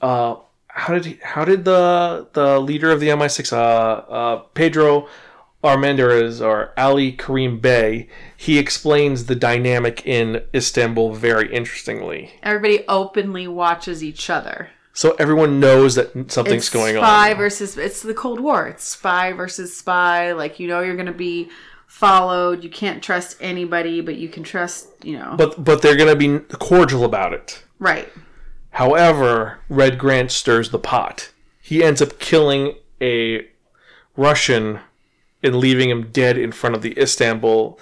Uh, 0.01 0.37
how 0.67 0.93
did 0.93 1.05
he, 1.05 1.19
how 1.21 1.45
did 1.45 1.65
the 1.65 2.27
the 2.33 2.59
leader 2.59 2.91
of 2.91 2.99
the 2.99 3.09
MI6 3.09 3.53
uh, 3.53 3.57
uh, 3.57 4.37
Pedro 4.53 5.07
Armendariz 5.63 6.43
or 6.43 6.73
Ali 6.77 7.11
Kerim 7.11 7.59
Bey 7.59 8.07
he 8.45 8.57
explains 8.57 9.25
the 9.25 9.35
dynamic 9.35 10.01
in 10.05 10.41
Istanbul 10.55 11.13
very 11.13 11.53
interestingly. 11.53 12.31
everybody 12.41 12.83
openly 12.87 13.47
watches 13.47 14.03
each 14.03 14.29
other 14.29 14.69
So 14.93 15.15
everyone 15.19 15.59
knows 15.59 15.95
that 15.95 16.11
something's 16.31 16.63
it's 16.67 16.69
going 16.69 16.95
spy 16.95 17.31
on. 17.31 17.37
versus 17.37 17.77
it's 17.77 18.01
the 18.01 18.13
cold 18.23 18.39
war 18.39 18.67
it's 18.67 18.83
spy 18.87 19.31
versus 19.31 19.77
spy 19.77 20.31
like 20.33 20.59
you 20.59 20.67
know 20.67 20.81
you're 20.81 20.97
gonna 20.97 21.11
be 21.31 21.49
followed 21.87 22.63
you 22.63 22.69
can't 22.69 23.03
trust 23.03 23.37
anybody 23.41 24.01
but 24.01 24.15
you 24.15 24.29
can 24.29 24.43
trust 24.43 24.87
you 25.03 25.17
know 25.19 25.35
But 25.37 25.63
but 25.63 25.81
they're 25.81 25.97
going 25.97 26.09
to 26.09 26.15
be 26.15 26.39
cordial 26.57 27.03
about 27.03 27.33
it. 27.33 27.63
right 27.79 28.07
However, 28.71 29.59
Red 29.67 29.97
Grant 29.99 30.31
stirs 30.31 30.69
the 30.71 30.79
pot. 30.79 31.31
He 31.61 31.83
ends 31.83 32.01
up 32.01 32.19
killing 32.19 32.75
a 33.01 33.45
Russian 34.15 34.79
and 35.43 35.57
leaving 35.57 35.89
him 35.89 36.09
dead 36.11 36.37
in 36.37 36.53
front 36.53 36.75
of 36.77 36.81
the 36.81 36.97
Istanbul 36.97 37.77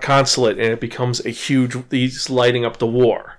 consulate, 0.00 0.58
and 0.58 0.72
it 0.72 0.80
becomes 0.80 1.24
a 1.24 1.30
huge. 1.30 1.76
He's 1.90 2.28
lighting 2.28 2.64
up 2.64 2.78
the 2.78 2.86
war. 2.86 3.34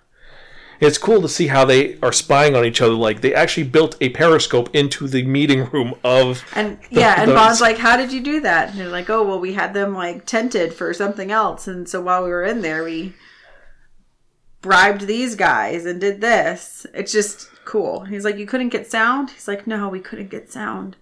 It's 0.80 0.98
cool 0.98 1.22
to 1.22 1.28
see 1.28 1.48
how 1.48 1.66
they 1.66 1.98
are 2.02 2.14
spying 2.14 2.56
on 2.56 2.64
each 2.64 2.82
other. 2.82 2.94
Like 2.94 3.20
they 3.20 3.34
actually 3.34 3.64
built 3.66 3.98
a 4.00 4.10
periscope 4.10 4.74
into 4.74 5.08
the 5.08 5.24
meeting 5.24 5.66
room 5.72 5.96
of. 6.04 6.44
And 6.56 6.80
yeah, 6.90 7.16
and 7.22 7.32
the- 7.32 7.36
Bond's 7.36 7.60
like, 7.60 7.78
"How 7.78 7.98
did 7.98 8.14
you 8.14 8.22
do 8.22 8.40
that?" 8.42 8.70
And 8.70 8.80
they're 8.80 8.88
like, 8.88 9.10
"Oh, 9.10 9.24
well, 9.24 9.40
we 9.40 9.54
had 9.54 9.74
them 9.74 9.94
like 9.94 10.26
tented 10.26 10.74
for 10.74 10.94
something 10.94 11.32
else, 11.32 11.68
and 11.68 11.88
so 11.90 12.00
while 12.02 12.24
we 12.24 12.30
were 12.30 12.44
in 12.46 12.62
there, 12.62 12.84
we 12.86 13.14
bribed 14.62 15.02
these 15.02 15.36
guys 15.36 15.86
and 15.86 16.00
did 16.00 16.22
this." 16.22 16.86
It's 16.94 17.12
just 17.12 17.50
cool. 17.66 18.06
He's 18.06 18.24
like, 18.24 18.38
"You 18.38 18.46
couldn't 18.46 18.70
get 18.70 18.90
sound." 18.90 19.32
He's 19.32 19.48
like, 19.50 19.68
"No, 19.68 19.90
we 19.90 20.00
couldn't 20.00 20.30
get 20.30 20.50
sound." 20.52 20.96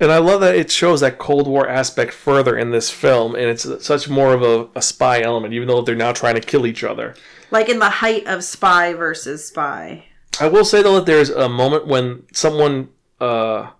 And 0.00 0.10
I 0.10 0.18
love 0.18 0.40
that 0.40 0.56
it 0.56 0.70
shows 0.70 1.00
that 1.00 1.18
Cold 1.18 1.46
War 1.46 1.68
aspect 1.68 2.12
further 2.12 2.56
in 2.56 2.70
this 2.70 2.90
film, 2.90 3.34
and 3.34 3.44
it's 3.44 3.84
such 3.84 4.08
more 4.08 4.32
of 4.32 4.42
a, 4.42 4.68
a 4.74 4.80
spy 4.80 5.20
element, 5.20 5.52
even 5.52 5.68
though 5.68 5.82
they're 5.82 5.94
now 5.94 6.12
trying 6.12 6.36
to 6.36 6.40
kill 6.40 6.66
each 6.66 6.82
other. 6.82 7.14
Like 7.50 7.68
in 7.68 7.78
the 7.78 7.90
height 7.90 8.26
of 8.26 8.42
spy 8.42 8.94
versus 8.94 9.46
spy. 9.46 10.06
I 10.40 10.48
will 10.48 10.64
say 10.64 10.82
though 10.82 10.94
that 10.94 11.06
there's 11.06 11.28
a 11.28 11.48
moment 11.48 11.86
when 11.86 12.22
someone 12.32 12.88
uh 13.20 13.70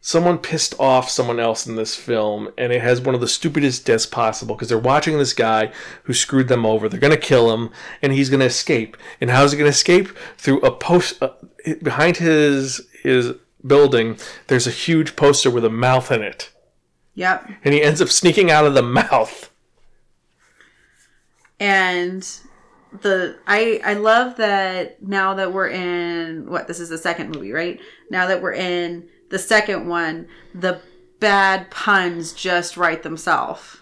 someone 0.00 0.36
pissed 0.36 0.74
off 0.78 1.08
someone 1.08 1.40
else 1.40 1.66
in 1.66 1.76
this 1.76 1.96
film 1.96 2.50
and 2.58 2.70
it 2.74 2.82
has 2.82 3.00
one 3.00 3.14
of 3.14 3.22
the 3.22 3.28
stupidest 3.28 3.86
deaths 3.86 4.04
possible 4.04 4.54
because 4.54 4.68
they're 4.68 4.78
watching 4.78 5.16
this 5.16 5.32
guy 5.32 5.72
who 6.02 6.12
screwed 6.12 6.48
them 6.48 6.66
over. 6.66 6.90
They're 6.90 7.00
going 7.00 7.10
to 7.10 7.16
kill 7.16 7.54
him 7.54 7.70
and 8.02 8.12
he's 8.12 8.28
going 8.28 8.40
to 8.40 8.46
escape. 8.46 8.98
And 9.18 9.30
how's 9.30 9.52
he 9.52 9.56
going 9.56 9.70
to 9.70 9.74
escape? 9.74 10.08
Through 10.36 10.60
a 10.60 10.70
post 10.70 11.22
uh, 11.22 11.30
behind 11.82 12.18
his 12.18 12.82
his 13.02 13.32
building 13.66 14.18
there's 14.48 14.66
a 14.66 14.70
huge 14.70 15.16
poster 15.16 15.50
with 15.50 15.64
a 15.64 15.70
mouth 15.70 16.10
in 16.12 16.22
it. 16.22 16.50
Yep. 17.14 17.48
And 17.64 17.74
he 17.74 17.82
ends 17.82 18.02
up 18.02 18.08
sneaking 18.08 18.50
out 18.50 18.66
of 18.66 18.74
the 18.74 18.82
mouth. 18.82 19.50
and 21.60 22.28
the 23.00 23.36
I 23.46 23.80
I 23.84 23.94
love 23.94 24.36
that 24.36 25.02
now 25.02 25.34
that 25.34 25.52
we're 25.52 25.68
in 25.68 26.48
what 26.48 26.68
this 26.68 26.80
is 26.80 26.88
the 26.88 26.98
second 26.98 27.34
movie, 27.34 27.52
right? 27.52 27.80
Now 28.10 28.26
that 28.26 28.42
we're 28.42 28.54
in 28.54 29.08
the 29.30 29.38
second 29.38 29.88
one, 29.88 30.28
the 30.54 30.80
bad 31.20 31.70
puns 31.70 32.32
just 32.32 32.76
write 32.76 33.02
themselves. 33.02 33.78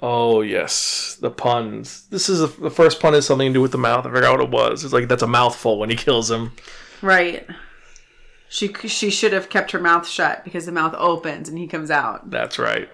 Oh 0.00 0.42
yes, 0.42 1.16
the 1.20 1.30
puns. 1.30 2.06
This 2.08 2.28
is 2.28 2.42
a, 2.42 2.46
the 2.48 2.70
first 2.70 3.00
pun 3.00 3.14
is 3.14 3.24
something 3.24 3.48
to 3.48 3.54
do 3.54 3.62
with 3.62 3.72
the 3.72 3.78
mouth. 3.78 4.04
I 4.04 4.10
forgot 4.10 4.38
what 4.38 4.44
it 4.44 4.50
was. 4.50 4.84
It's 4.84 4.92
like 4.92 5.08
that's 5.08 5.22
a 5.22 5.26
mouthful 5.26 5.78
when 5.78 5.88
he 5.88 5.96
kills 5.96 6.30
him. 6.30 6.52
Right. 7.00 7.46
She 8.54 8.72
she 8.72 9.10
should 9.10 9.32
have 9.32 9.50
kept 9.50 9.72
her 9.72 9.80
mouth 9.80 10.06
shut 10.06 10.44
because 10.44 10.64
the 10.64 10.70
mouth 10.70 10.94
opens 10.96 11.48
and 11.48 11.58
he 11.58 11.66
comes 11.66 11.90
out. 11.90 12.30
That's 12.30 12.56
right. 12.56 12.88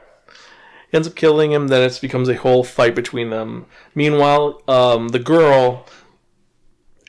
He 0.90 0.97
ends 0.97 1.07
up 1.07 1.14
killing 1.14 1.52
him. 1.52 1.69
Then 1.69 1.83
it 1.83 1.99
becomes 2.00 2.31
a 2.31 2.35
whole 2.37 2.64
fight 2.64 2.95
between 2.95 3.29
them. 3.29 3.67
Meanwhile, 3.95 4.62
um, 4.67 5.09
the 5.09 5.19
girl 5.19 5.85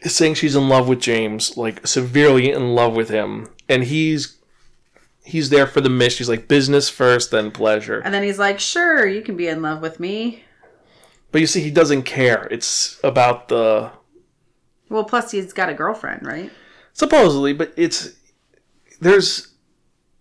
is 0.01 0.13
saying 0.13 0.33
she's 0.33 0.53
in 0.57 0.67
love 0.67 0.89
with 0.89 0.99
James, 0.99 1.55
like 1.55 1.87
severely 1.87 2.51
in 2.51 2.75
love 2.75 2.93
with 2.93 3.07
him, 3.07 3.47
and 3.69 3.85
he's 3.85 4.37
he's 5.23 5.49
there 5.49 5.65
for 5.65 5.79
the 5.79 5.89
mission. 5.89 6.17
He's 6.17 6.27
like 6.27 6.49
business 6.49 6.89
first, 6.89 7.31
then 7.31 7.51
pleasure. 7.51 8.01
And 8.03 8.13
then 8.13 8.23
he's 8.23 8.37
like, 8.37 8.59
"Sure, 8.59 9.07
you 9.07 9.21
can 9.21 9.37
be 9.37 9.47
in 9.47 9.61
love 9.61 9.81
with 9.81 9.97
me." 9.97 10.43
But 11.31 11.39
you 11.39 11.47
see, 11.47 11.61
he 11.61 11.71
doesn't 11.71 12.03
care. 12.03 12.49
It's 12.51 12.99
about 13.01 13.47
the 13.47 13.91
Well, 14.89 15.05
plus 15.05 15.31
he's 15.31 15.53
got 15.53 15.69
a 15.69 15.73
girlfriend, 15.73 16.27
right? 16.27 16.51
supposedly, 16.91 17.53
but 17.53 17.73
it's 17.77 18.17
there's 19.01 19.53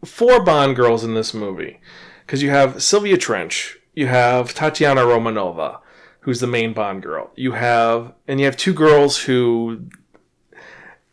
four 0.05 0.43
Bond 0.43 0.75
girls 0.77 1.05
in 1.05 1.15
this 1.15 1.33
movie 1.35 1.79
because 2.27 2.43
you 2.43 2.51
have 2.51 2.83
Sylvia 2.83 3.17
Trench, 3.19 3.79
you 3.95 4.07
have 4.07 4.55
Tatiana 4.55 5.03
Romanova, 5.03 5.79
who's 6.21 6.41
the 6.41 6.47
main 6.47 6.73
Bond 6.73 7.03
girl. 7.03 7.31
You 7.37 7.53
have 7.53 8.13
and 8.27 8.41
you 8.41 8.47
have 8.47 8.57
two 8.57 8.75
girls 8.75 9.19
who 9.23 9.87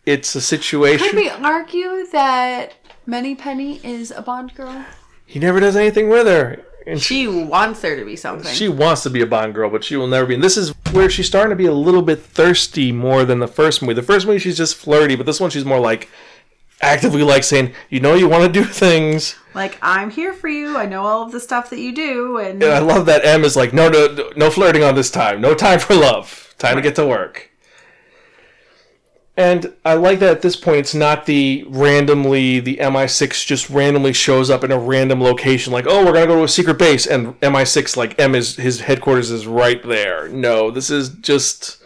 it's 0.06 0.34
a 0.36 0.42
situation. 0.42 1.08
Could 1.08 1.16
we 1.18 1.30
argue 1.30 2.08
that 2.12 2.74
Moneypenny 3.06 3.82
is 3.84 4.12
a 4.12 4.22
Bond 4.22 4.56
girl? 4.56 4.86
He 5.26 5.40
never 5.40 5.60
does 5.60 5.76
anything 5.76 6.08
with 6.10 6.28
her. 6.28 6.64
And 6.86 7.02
she, 7.02 7.24
She 7.24 7.28
wants 7.28 7.82
there 7.82 7.98
to 7.98 8.06
be 8.06 8.16
something. 8.16 8.54
she 8.54 8.70
wants 8.70 9.04
to 9.04 9.10
be 9.10 9.22
a 9.22 9.26
Bond 9.26 9.54
girl, 9.54 9.70
but 9.70 9.84
she 9.84 9.98
will 9.98 10.08
never 10.08 10.26
be. 10.26 10.36
And 10.36 10.44
this 10.44 10.56
is 10.56 10.70
where 10.94 11.10
she's 11.10 11.28
starting 11.28 11.50
to 11.50 11.56
be 11.58 11.66
a 11.66 11.74
little 11.74 12.02
bit 12.02 12.22
thirsty 12.22 12.94
more 12.94 13.26
than 13.26 13.40
the 13.40 13.48
first 13.48 13.82
movie. 13.82 13.94
The 13.96 14.04
first 14.04 14.26
movie 14.26 14.40
she's 14.40 14.56
just 14.56 14.76
flirty, 14.76 15.18
but 15.18 15.26
this 15.26 15.42
one 15.42 15.50
she's 15.50 15.66
more 15.66 15.82
like 15.82 16.08
actively 16.82 17.24
like 17.24 17.44
saying, 17.44 17.74
"You 17.90 18.00
know, 18.00 18.16
you 18.16 18.28
want 18.28 18.44
to 18.44 18.50
do 18.50 18.64
things." 18.66 19.36
like, 19.58 19.78
I'm 19.82 20.12
here 20.12 20.34
for 20.34 20.48
you. 20.48 20.78
I 20.78 20.86
know 20.86 21.04
all 21.04 21.24
of 21.24 21.32
the 21.32 21.40
stuff 21.40 21.72
that 21.72 21.80
you 21.80 21.94
do, 21.94 22.38
and 22.38 22.62
And 22.62 22.72
I 22.72 22.80
love 22.80 23.08
that 23.08 23.26
M 23.26 23.44
is 23.44 23.56
like, 23.56 23.74
no, 23.74 23.90
no, 23.90 24.32
no 24.38 24.50
flirting 24.52 24.84
on 24.84 24.96
this 24.96 25.10
time. 25.10 25.42
No 25.42 25.56
time 25.56 25.80
for 25.80 25.96
love. 25.96 26.54
Time 26.60 26.76
to 26.76 26.82
get 26.82 26.96
to 26.96 27.06
work. 27.06 27.50
And 29.36 29.76
I 29.84 29.96
like 29.96 30.20
that 30.20 30.30
at 30.32 30.42
this 30.42 30.56
point, 30.56 30.78
it's 30.78 30.96
not 30.96 31.26
the 31.26 31.66
randomly, 31.68 32.60
the 32.60 32.78
MI6 32.78 33.46
just 33.46 33.70
randomly 33.70 34.14
shows 34.14 34.50
up 34.50 34.64
in 34.64 34.72
a 34.72 34.80
random 34.80 35.22
location, 35.22 35.74
like, 35.74 35.86
oh, 35.88 36.06
we're 36.06 36.14
going 36.14 36.28
to 36.28 36.34
go 36.34 36.38
to 36.38 36.44
a 36.44 36.48
secret 36.48 36.80
base, 36.80 37.06
and 37.06 37.40
MI6, 37.42 37.98
like, 37.98 38.20
M 38.20 38.34
is, 38.34 38.56
his 38.56 38.82
headquarters 38.82 39.30
is 39.30 39.46
right 39.46 39.84
there. 39.88 40.28
No, 40.30 40.72
this 40.72 40.90
is 40.90 41.10
just, 41.10 41.84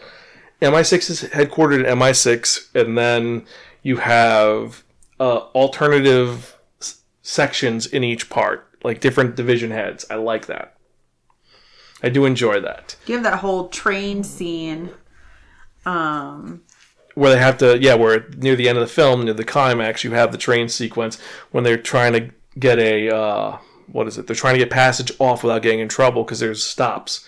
MI6 0.62 1.10
is 1.10 1.22
headquartered 1.24 1.80
in 1.80 1.98
MI6, 1.98 2.74
and 2.74 2.96
then 2.96 3.44
you 3.82 3.96
have 3.98 4.82
uh, 5.20 5.38
alternative 5.54 6.56
s- 6.80 7.02
sections 7.22 7.86
in 7.86 8.04
each 8.04 8.28
part, 8.30 8.68
like 8.84 9.00
different 9.00 9.34
division 9.36 9.70
heads. 9.70 10.04
I 10.10 10.16
like 10.16 10.46
that. 10.46 10.76
I 12.02 12.08
do 12.08 12.24
enjoy 12.24 12.60
that. 12.60 12.96
you 13.06 13.14
have 13.14 13.22
that 13.24 13.38
whole 13.40 13.68
train 13.68 14.24
scene. 14.24 14.90
Um, 15.84 16.62
Where 17.14 17.30
they 17.32 17.38
have 17.38 17.58
to, 17.58 17.78
yeah, 17.78 17.94
where 17.94 18.28
near 18.36 18.56
the 18.56 18.68
end 18.68 18.78
of 18.78 18.82
the 18.86 18.92
film, 18.92 19.24
near 19.24 19.34
the 19.34 19.44
climax, 19.44 20.02
you 20.04 20.12
have 20.12 20.32
the 20.32 20.38
train 20.38 20.68
sequence 20.68 21.18
when 21.50 21.64
they're 21.64 21.76
trying 21.76 22.12
to 22.14 22.30
get 22.58 22.78
a, 22.78 23.14
uh, 23.14 23.58
what 23.90 24.06
is 24.08 24.16
it? 24.18 24.26
They're 24.26 24.36
trying 24.36 24.54
to 24.54 24.58
get 24.60 24.70
passage 24.70 25.12
off 25.18 25.42
without 25.42 25.62
getting 25.62 25.80
in 25.80 25.88
trouble 25.88 26.24
because 26.24 26.40
there's 26.40 26.64
stops. 26.64 27.26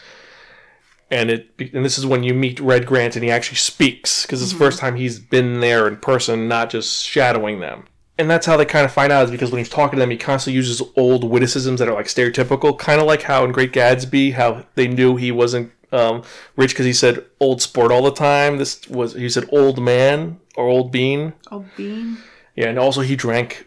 And 1.11 1.31
it, 1.31 1.51
and 1.73 1.85
this 1.85 1.99
is 1.99 2.07
when 2.07 2.23
you 2.23 2.35
meet 2.35 2.61
Red 2.61 2.87
Grant 2.87 3.15
and 3.15 3.25
he 3.25 3.31
actually 3.31 3.57
speaks 3.57 4.25
because 4.25 4.43
it's 4.43 4.53
the 4.53 4.59
first 4.59 4.79
time 4.79 4.97
he's 4.97 5.19
been 5.19 5.61
there 5.61 5.87
in 5.87 5.99
person, 5.99 6.49
not 6.49 6.71
just 6.71 7.05
shadowing 7.05 7.61
them. 7.61 7.85
And 8.17 8.31
that's 8.31 8.47
how 8.47 8.57
they 8.57 8.65
kind 8.65 8.85
of 8.85 8.93
find 8.93 9.13
out 9.13 9.25
is 9.25 9.31
because 9.31 9.51
when 9.51 9.59
he's 9.59 9.69
talking 9.69 9.97
to 9.97 10.01
them, 10.01 10.11
he 10.11 10.17
constantly 10.17 10.57
uses 10.57 10.81
old 10.97 11.25
witticisms 11.25 11.81
that 11.81 11.89
are 11.89 11.95
like 11.95 12.07
stereotypical, 12.07 12.79
kind 12.79 13.01
of 13.01 13.07
like 13.07 13.23
how 13.23 13.45
in 13.45 13.53
Great 13.53 13.73
Gatsby, 13.73 14.35
how 14.35 14.65
they 14.77 14.87
knew 14.87 15.17
he 15.17 15.33
wasn't 15.33 15.73
um, 15.93 16.23
rich 16.57 16.71
because 16.71 16.87
he 16.87 16.93
said 16.93 17.25
old 17.41 17.61
sport 17.61 17.91
all 17.91 18.03
the 18.03 18.13
time. 18.13 18.59
This 18.59 18.89
was 18.89 19.15
he 19.15 19.29
said 19.29 19.49
old 19.51 19.81
man 19.81 20.41
or 20.57 20.67
old 20.67 20.93
bean. 20.93 21.35
oh, 21.51 21.65
bean 21.77 22.19
Yeah, 22.55 22.69
and 22.69 22.79
also 22.79 23.01
he 23.01 23.17
drank 23.17 23.67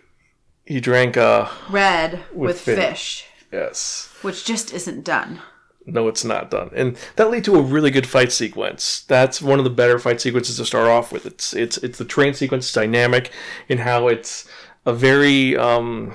he 0.65 0.79
drank 0.79 1.17
uh 1.17 1.50
red 1.70 2.24
with, 2.34 2.60
fish. 2.60 2.77
fish, 2.77 3.25
yes. 3.51 4.13
which 4.22 4.46
just 4.46 4.74
isn't 4.74 5.04
done. 5.04 5.41
No, 5.89 6.10
it's 6.10 6.26
not 6.26 6.52
done, 6.52 6.69
and 6.76 6.97
that 7.15 7.32
led 7.32 7.45
to 7.45 7.56
a 7.56 7.62
really 7.62 7.91
good 7.91 8.06
fight 8.06 8.34
sequence. 8.34 9.06
That's 9.08 9.41
one 9.41 9.58
of 9.58 9.63
the 9.63 9.71
better 9.71 9.97
fight 9.97 10.19
sequences 10.19 10.58
to 10.58 10.65
start 10.65 10.88
off 10.88 11.13
with. 11.13 11.26
It's 11.26 11.54
it's 11.54 11.78
it's 11.78 11.97
the 11.97 12.04
train 12.04 12.34
sequence 12.34 12.71
dynamic 12.73 13.32
in 13.69 13.78
how 13.78 14.10
it's 14.10 14.50
a 14.86 14.93
very 14.93 15.56
um. 15.56 16.13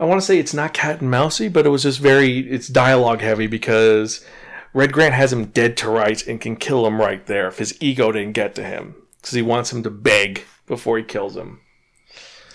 I 0.00 0.04
want 0.04 0.20
to 0.20 0.26
say 0.26 0.40
it's 0.40 0.52
not 0.52 0.74
cat 0.74 1.00
and 1.00 1.12
mousey, 1.12 1.48
but 1.48 1.64
it 1.64 1.68
was 1.68 1.84
just 1.84 2.00
very 2.00 2.40
it's 2.40 2.66
dialogue 2.66 3.20
heavy 3.20 3.46
because 3.46 4.26
Red 4.72 4.92
Grant 4.92 5.14
has 5.14 5.32
him 5.32 5.44
dead 5.46 5.76
to 5.76 5.88
rights 5.88 6.26
and 6.26 6.40
can 6.40 6.56
kill 6.56 6.84
him 6.84 7.00
right 7.00 7.24
there 7.26 7.46
if 7.46 7.58
his 7.58 7.80
ego 7.80 8.10
didn't 8.10 8.32
get 8.32 8.56
to 8.56 8.64
him 8.64 8.96
because 9.20 9.34
he 9.34 9.42
wants 9.42 9.72
him 9.72 9.84
to 9.84 9.90
beg 9.90 10.42
before 10.66 10.98
he 10.98 11.04
kills 11.04 11.36
him. 11.36 11.60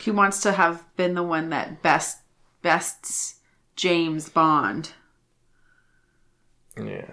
He 0.02 0.12
wants 0.12 0.42
to 0.42 0.52
have 0.52 0.84
been 0.98 1.14
the 1.14 1.24
one 1.24 1.50
that 1.52 1.82
best 1.82 2.18
bests 2.62 3.39
James 3.80 4.28
Bond. 4.28 4.92
Yeah, 6.78 7.12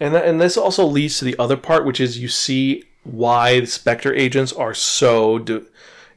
and 0.00 0.14
that, 0.14 0.24
and 0.24 0.40
this 0.40 0.56
also 0.56 0.84
leads 0.84 1.18
to 1.18 1.24
the 1.24 1.36
other 1.38 1.56
part, 1.56 1.84
which 1.84 2.00
is 2.00 2.18
you 2.18 2.28
see 2.28 2.82
why 3.04 3.60
the 3.60 3.66
Spectre 3.66 4.12
agents 4.12 4.52
are 4.52 4.74
so, 4.74 5.38
de- 5.38 5.64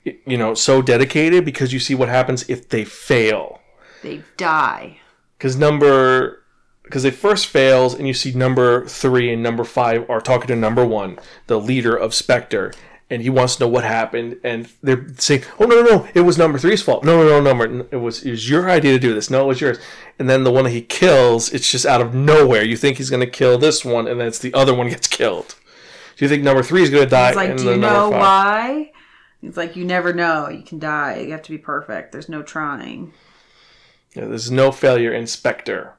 you 0.04 0.38
know, 0.38 0.54
so 0.54 0.82
dedicated 0.82 1.46
because 1.46 1.74
you 1.74 1.80
see 1.80 1.94
what 1.94 2.10
happens 2.10 2.50
if 2.50 2.70
they 2.70 2.86
fail. 2.86 3.60
They 4.02 4.24
die. 4.36 5.00
Because 5.38 5.58
number, 5.58 6.44
because 6.84 7.04
they 7.04 7.12
first 7.12 7.48
fails, 7.48 7.94
and 7.94 8.08
you 8.08 8.14
see 8.14 8.32
number 8.32 8.88
three 8.88 9.32
and 9.32 9.44
number 9.44 9.64
five 9.64 10.10
are 10.10 10.22
talking 10.22 10.48
to 10.48 10.56
number 10.56 10.86
one, 10.86 11.20
the 11.46 11.60
leader 11.60 11.96
of 11.96 12.16
Spectre, 12.16 12.74
and 13.10 13.22
he 13.22 13.30
wants 13.30 13.56
to 13.56 13.64
know 13.64 13.68
what 13.70 13.84
happened, 13.84 14.38
and 14.44 14.70
they're 14.84 15.08
saying, 15.18 15.44
"Oh 15.60 15.66
no, 15.66 15.82
no, 15.82 15.90
no, 15.90 16.08
it 16.14 16.22
was 16.22 16.38
number 16.38 16.58
three's 16.58 16.82
fault. 16.82 17.04
No, 17.04 17.24
no, 17.24 17.28
no, 17.28 17.42
number, 17.42 17.88
it 17.92 17.98
was 17.98 18.24
it 18.24 18.32
was 18.32 18.50
your 18.50 18.70
idea 18.70 18.94
to 18.94 19.00
do 19.00 19.14
this. 19.14 19.30
No, 19.30 19.46
it 19.46 19.48
was 19.48 19.62
yours." 19.62 19.80
And 20.20 20.30
then 20.30 20.44
the 20.44 20.52
one 20.52 20.66
that 20.66 20.72
he 20.72 20.82
kills, 20.82 21.54
it's 21.54 21.72
just 21.72 21.86
out 21.86 22.02
of 22.02 22.14
nowhere. 22.14 22.64
You 22.64 22.76
think 22.76 22.98
he's 22.98 23.10
going 23.10 23.22
to 23.22 23.30
kill 23.30 23.58
this 23.58 23.86
one, 23.86 24.08
and 24.08 24.20
then 24.20 24.28
it's 24.28 24.40
the 24.40 24.54
other 24.54 24.74
one 24.74 24.90
gets 24.90 25.08
killed. 25.08 25.56
Do 26.18 26.26
you 26.26 26.30
think 26.30 26.44
number 26.44 26.64
three 26.64 26.82
is 26.82 26.90
going 26.90 27.04
to 27.04 27.10
die? 27.10 27.30
It's 27.30 27.36
like, 27.36 27.58
do 27.58 27.64
you 27.64 27.78
know 27.78 28.10
why? 28.10 28.92
It's 29.44 29.58
like 29.58 29.76
you 29.76 29.86
never 29.86 30.14
know. 30.14 30.50
You 30.50 30.64
can 30.64 30.80
die. 30.80 31.20
You 31.20 31.32
have 31.32 31.44
to 31.44 31.52
be 31.52 31.60
perfect. 31.60 32.12
There's 32.12 32.28
no 32.28 32.42
trying. 32.42 33.14
Yeah, 34.16 34.26
there's 34.26 34.50
no 34.50 34.72
failure 34.72 35.14
in 35.14 35.28
Spectre. 35.28 35.94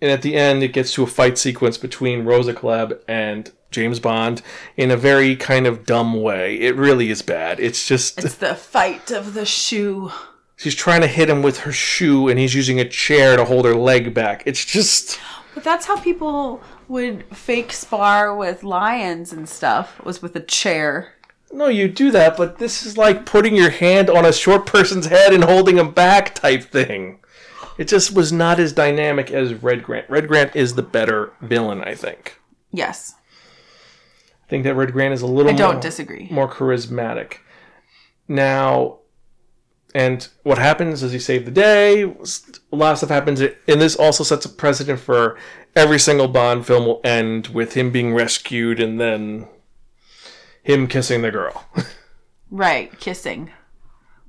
And 0.00 0.10
at 0.10 0.22
the 0.22 0.34
end, 0.34 0.62
it 0.62 0.72
gets 0.72 0.92
to 0.94 1.04
a 1.04 1.06
fight 1.06 1.38
sequence 1.38 1.78
between 1.78 2.24
Rosa 2.24 2.52
Klebb 2.52 2.98
and 3.06 3.52
James 3.74 4.00
Bond 4.00 4.40
in 4.76 4.90
a 4.90 4.96
very 4.96 5.36
kind 5.36 5.66
of 5.66 5.84
dumb 5.84 6.22
way. 6.22 6.56
It 6.60 6.76
really 6.76 7.10
is 7.10 7.22
bad. 7.22 7.60
It's 7.60 7.86
just 7.86 8.24
It's 8.24 8.34
the 8.36 8.54
fight 8.54 9.10
of 9.10 9.34
the 9.34 9.44
shoe. 9.44 10.10
she's 10.56 10.74
trying 10.74 11.00
to 11.02 11.06
hit 11.06 11.28
him 11.28 11.42
with 11.42 11.58
her 11.60 11.72
shoe, 11.72 12.28
and 12.28 12.38
he's 12.38 12.54
using 12.54 12.80
a 12.80 12.88
chair 12.88 13.36
to 13.36 13.44
hold 13.44 13.64
her 13.66 13.74
leg 13.74 14.14
back. 14.14 14.42
It's 14.46 14.64
just 14.64 15.18
But 15.54 15.64
that's 15.64 15.86
how 15.86 15.98
people 16.00 16.62
would 16.88 17.24
fake 17.36 17.72
spar 17.72 18.34
with 18.36 18.62
lions 18.62 19.32
and 19.32 19.48
stuff. 19.48 20.02
Was 20.04 20.20
with 20.22 20.34
a 20.36 20.40
chair. 20.40 21.14
no, 21.52 21.68
you 21.68 21.88
do 21.88 22.10
that, 22.10 22.36
but 22.36 22.58
this 22.58 22.84
is 22.84 22.98
like 22.98 23.24
putting 23.26 23.54
your 23.56 23.70
hand 23.70 24.10
on 24.10 24.24
a 24.24 24.32
short 24.32 24.66
person's 24.66 25.06
head 25.06 25.32
and 25.32 25.44
holding 25.44 25.78
him 25.78 25.90
back 25.92 26.34
type 26.34 26.64
thing. 26.64 27.20
It 27.78 27.88
just 27.88 28.12
was 28.14 28.32
not 28.32 28.60
as 28.60 28.72
dynamic 28.72 29.30
as 29.32 29.54
Red 29.54 29.82
Grant. 29.82 30.08
Red 30.08 30.28
Grant 30.28 30.54
is 30.54 30.74
the 30.74 30.82
better 30.82 31.32
villain, 31.40 31.82
I 31.82 31.94
think. 31.96 32.38
Yes, 32.70 33.14
think 34.54 34.62
that 34.62 34.76
Red 34.76 34.92
Grant 34.92 35.12
is 35.12 35.20
a 35.20 35.26
little 35.26 35.50
I 35.50 35.56
don't 35.56 35.74
more, 35.74 35.82
disagree. 35.82 36.28
more 36.30 36.48
charismatic. 36.48 37.38
Now, 38.28 38.98
and 39.92 40.28
what 40.44 40.58
happens 40.58 41.02
is 41.02 41.10
he 41.10 41.18
saved 41.18 41.44
the 41.44 41.50
day. 41.50 42.02
A 42.04 42.76
lot 42.76 42.92
of 42.92 42.98
stuff 42.98 43.10
happens, 43.10 43.40
and 43.40 43.80
this 43.80 43.96
also 43.96 44.22
sets 44.22 44.44
a 44.44 44.48
precedent 44.48 45.00
for 45.00 45.36
every 45.74 45.98
single 45.98 46.28
Bond 46.28 46.66
film 46.66 46.86
will 46.86 47.00
end 47.02 47.48
with 47.48 47.74
him 47.74 47.90
being 47.90 48.14
rescued 48.14 48.78
and 48.78 49.00
then 49.00 49.48
him 50.62 50.86
kissing 50.86 51.22
the 51.22 51.30
girl. 51.32 51.66
Right, 52.50 52.96
kissing. 53.00 53.50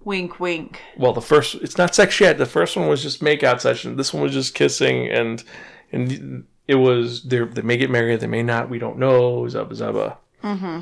Wink, 0.03 0.39
wink. 0.39 0.81
well, 0.97 1.13
the 1.13 1.21
first 1.21 1.53
it's 1.55 1.77
not 1.77 1.93
sex 1.93 2.19
yet. 2.19 2.39
The 2.39 2.47
first 2.47 2.75
one 2.75 2.87
was 2.87 3.03
just 3.03 3.21
makeout 3.21 3.59
session. 3.61 3.97
This 3.97 4.11
one 4.15 4.23
was 4.23 4.33
just 4.33 4.55
kissing, 4.55 5.07
and 5.07 5.43
and 5.91 6.45
it 6.67 6.75
was 6.75 7.23
they 7.23 7.39
they 7.39 7.61
may 7.61 7.77
get 7.77 7.89
married, 7.89 8.19
they 8.19 8.27
may 8.27 8.43
not. 8.43 8.69
We 8.69 8.79
don't 8.79 8.97
know. 8.97 9.43
zaba 9.43 9.71
zaba. 9.73 10.17
Mm-hmm. 10.43 10.81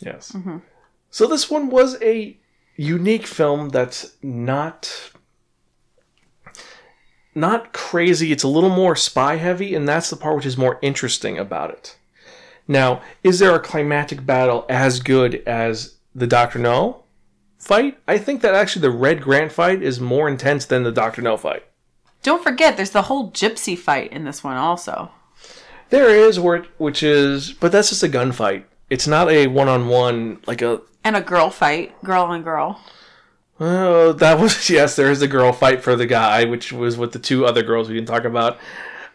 Yes. 0.00 0.36
So 1.10 1.26
this 1.26 1.50
one 1.50 1.70
was 1.70 2.00
a 2.02 2.36
unique 2.76 3.26
film 3.26 3.70
that's 3.70 4.16
not 4.22 5.10
not 7.34 7.72
crazy. 7.72 8.32
It's 8.32 8.42
a 8.42 8.48
little 8.48 8.70
more 8.70 8.96
spy 8.96 9.36
heavy, 9.36 9.74
and 9.74 9.88
that's 9.88 10.10
the 10.10 10.16
part 10.16 10.36
which 10.36 10.46
is 10.46 10.56
more 10.56 10.78
interesting 10.82 11.38
about 11.38 11.70
it. 11.70 11.96
Now, 12.68 13.02
is 13.22 13.38
there 13.38 13.54
a 13.54 13.60
climatic 13.60 14.26
battle 14.26 14.66
as 14.68 15.00
good 15.00 15.42
as 15.46 15.96
the 16.14 16.26
Doctor 16.26 16.58
No 16.58 17.04
fight? 17.58 17.98
I 18.08 18.18
think 18.18 18.42
that 18.42 18.54
actually 18.54 18.82
the 18.82 18.90
Red 18.90 19.22
Grant 19.22 19.52
fight 19.52 19.82
is 19.82 20.00
more 20.00 20.28
intense 20.28 20.64
than 20.64 20.82
the 20.82 20.90
Doctor 20.92 21.22
No 21.22 21.36
fight. 21.36 21.64
Don't 22.26 22.42
forget, 22.42 22.76
there's 22.76 22.90
the 22.90 23.02
whole 23.02 23.30
gypsy 23.30 23.78
fight 23.78 24.12
in 24.12 24.24
this 24.24 24.42
one 24.42 24.56
also. 24.56 25.12
There 25.90 26.10
is, 26.10 26.40
which 26.40 27.04
is, 27.04 27.52
but 27.52 27.70
that's 27.70 27.90
just 27.90 28.02
a 28.02 28.08
gunfight. 28.08 28.64
It's 28.90 29.06
not 29.06 29.30
a 29.30 29.46
one-on-one 29.46 30.40
like 30.44 30.60
a. 30.60 30.80
And 31.04 31.14
a 31.14 31.20
girl 31.20 31.50
fight, 31.50 31.94
girl 32.02 32.24
on 32.24 32.42
girl. 32.42 32.80
Oh, 33.60 34.12
that 34.12 34.40
was 34.40 34.68
yes. 34.70 34.96
There 34.96 35.12
is 35.12 35.22
a 35.22 35.28
girl 35.28 35.52
fight 35.52 35.84
for 35.84 35.94
the 35.94 36.04
guy, 36.04 36.44
which 36.44 36.72
was 36.72 36.98
with 36.98 37.12
the 37.12 37.20
two 37.20 37.46
other 37.46 37.62
girls 37.62 37.88
we 37.88 37.94
didn't 37.94 38.08
talk 38.08 38.24
about, 38.24 38.58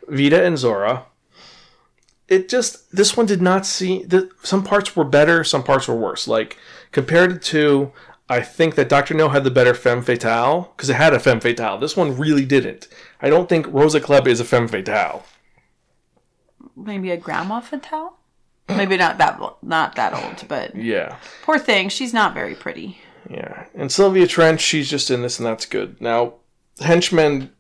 Vita 0.07 0.41
and 0.41 0.57
Zora. 0.57 1.03
It 2.29 2.47
just 2.47 2.95
this 2.95 3.17
one 3.17 3.25
did 3.25 3.41
not 3.41 3.65
see 3.65 4.05
the 4.05 4.31
some 4.41 4.63
parts 4.63 4.95
were 4.95 5.03
better, 5.03 5.43
some 5.43 5.65
parts 5.65 5.85
were 5.85 5.95
worse. 5.95 6.29
Like 6.29 6.57
compared 6.93 7.41
to, 7.41 7.91
I 8.31 8.41
think 8.41 8.75
that 8.75 8.87
Doctor 8.87 9.13
No 9.13 9.27
had 9.29 9.43
the 9.43 9.51
better 9.51 9.73
femme 9.73 10.01
fatale 10.03 10.73
because 10.75 10.89
it 10.89 10.93
had 10.95 11.13
a 11.13 11.19
femme 11.19 11.41
fatale. 11.41 11.77
This 11.77 11.97
one 11.97 12.17
really 12.17 12.45
didn't. 12.45 12.87
I 13.21 13.29
don't 13.29 13.49
think 13.49 13.67
Rosa 13.67 13.99
Klebb 13.99 14.25
is 14.25 14.39
a 14.39 14.45
femme 14.45 14.69
fatale. 14.69 15.25
Maybe 16.77 17.11
a 17.11 17.17
grandma 17.17 17.59
fatale. 17.59 18.17
Maybe 18.69 18.95
not 18.95 19.17
that 19.17 19.41
not 19.61 19.95
that 19.95 20.13
old, 20.13 20.47
but 20.47 20.75
Yeah. 20.75 21.17
poor 21.43 21.59
thing, 21.59 21.89
she's 21.89 22.13
not 22.13 22.33
very 22.33 22.55
pretty. 22.55 22.99
Yeah, 23.29 23.65
and 23.75 23.91
Sylvia 23.91 24.27
Trench, 24.27 24.61
she's 24.61 24.89
just 24.89 25.11
in 25.11 25.21
this, 25.23 25.37
and 25.37 25.45
that's 25.45 25.65
good. 25.65 25.99
Now, 25.99 26.35
Henchman, 26.79 27.51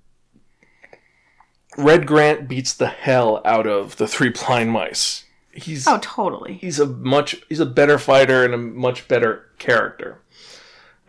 Red 1.77 2.07
Grant 2.07 2.47
beats 2.47 2.73
the 2.73 2.87
hell 2.87 3.41
out 3.43 3.67
of 3.67 3.97
the 3.97 4.07
three 4.07 4.29
blind 4.29 4.71
mice. 4.71 5.25
He's 5.53 5.85
Oh, 5.85 5.99
totally. 6.01 6.59
he's 6.61 6.79
a 6.79 6.85
much 6.85 7.35
he's 7.49 7.59
a 7.59 7.65
better 7.65 7.97
fighter 7.97 8.45
and 8.45 8.53
a 8.53 8.57
much 8.57 9.09
better 9.09 9.47
character, 9.59 10.20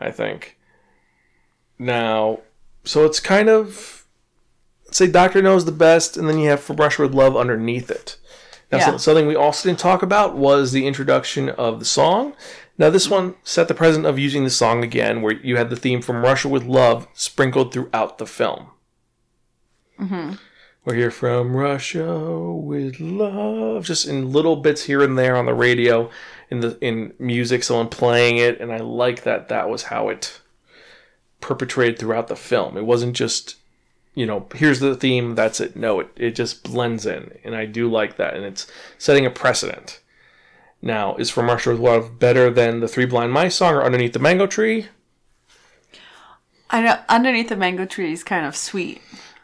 I 0.03 0.11
think. 0.11 0.57
Now, 1.79 2.39
so 2.83 3.05
it's 3.05 3.19
kind 3.19 3.49
of 3.49 4.05
say 4.91 5.07
Doctor 5.07 5.41
knows 5.41 5.65
the 5.65 5.71
best, 5.71 6.17
and 6.17 6.27
then 6.29 6.37
you 6.37 6.49
have 6.49 6.59
From 6.61 6.75
Russia 6.77 7.01
with 7.01 7.13
Love 7.13 7.35
underneath 7.35 7.89
it. 7.89 8.17
Now, 8.71 8.77
Yeah. 8.79 8.85
so- 8.91 8.97
something 8.97 9.27
we 9.27 9.35
also 9.35 9.67
didn't 9.69 9.79
talk 9.79 10.03
about 10.03 10.35
was 10.35 10.71
the 10.71 10.85
introduction 10.85 11.49
of 11.49 11.79
the 11.79 11.85
song. 11.85 12.33
Now, 12.77 12.89
this 12.89 13.09
one 13.09 13.35
set 13.43 13.67
the 13.67 13.73
precedent 13.75 14.07
of 14.07 14.17
using 14.19 14.43
the 14.43 14.49
song 14.49 14.83
again, 14.83 15.21
where 15.21 15.33
you 15.33 15.57
had 15.57 15.69
the 15.69 15.75
theme 15.75 16.01
from 16.01 16.23
Russia 16.23 16.47
with 16.47 16.63
Love 16.63 17.07
sprinkled 17.13 17.71
throughout 17.73 18.17
the 18.17 18.25
film. 18.25 18.67
Mm-hmm. 19.99 20.33
We're 20.85 20.95
here 20.95 21.11
from 21.11 21.55
Russia 21.55 22.51
with 22.51 22.99
love, 22.99 23.85
just 23.85 24.05
in 24.05 24.33
little 24.33 24.57
bits 24.57 24.83
here 24.83 25.01
and 25.01 25.17
there 25.17 25.37
on 25.37 25.45
the 25.45 25.53
radio, 25.53 26.09
in 26.49 26.59
the 26.59 26.77
in 26.81 27.13
music, 27.17 27.63
someone 27.63 27.87
playing 27.87 28.35
it, 28.35 28.59
and 28.59 28.69
I 28.69 28.79
like 28.79 29.23
that. 29.23 29.47
That 29.47 29.69
was 29.69 29.83
how 29.83 30.09
it 30.09 30.41
perpetrated 31.39 31.99
throughout 31.99 32.27
the 32.27 32.35
film. 32.35 32.75
It 32.75 32.85
wasn't 32.85 33.15
just, 33.15 33.55
you 34.13 34.25
know, 34.25 34.47
here's 34.55 34.81
the 34.81 34.93
theme, 34.93 35.35
that's 35.35 35.61
it. 35.61 35.77
No, 35.77 36.01
it 36.01 36.09
it 36.17 36.31
just 36.31 36.63
blends 36.63 37.05
in, 37.05 37.31
and 37.45 37.55
I 37.55 37.65
do 37.65 37.89
like 37.89 38.17
that, 38.17 38.33
and 38.33 38.43
it's 38.43 38.67
setting 38.97 39.25
a 39.25 39.31
precedent. 39.31 40.01
Now, 40.81 41.15
is 41.15 41.29
From 41.29 41.47
Russia 41.47 41.69
with 41.69 41.79
Love 41.79 42.19
better 42.19 42.49
than 42.49 42.81
the 42.81 42.89
Three 42.89 43.05
Blind 43.05 43.31
Mice 43.31 43.55
song 43.55 43.73
or 43.73 43.83
Underneath 43.85 44.11
the 44.11 44.19
Mango 44.19 44.47
Tree? 44.47 44.87
I 46.69 46.81
know 46.81 46.99
underneath 47.07 47.47
the 47.47 47.55
mango 47.55 47.85
tree 47.85 48.11
is 48.11 48.23
kind 48.23 48.45
of 48.45 48.55
sweet. 48.55 49.01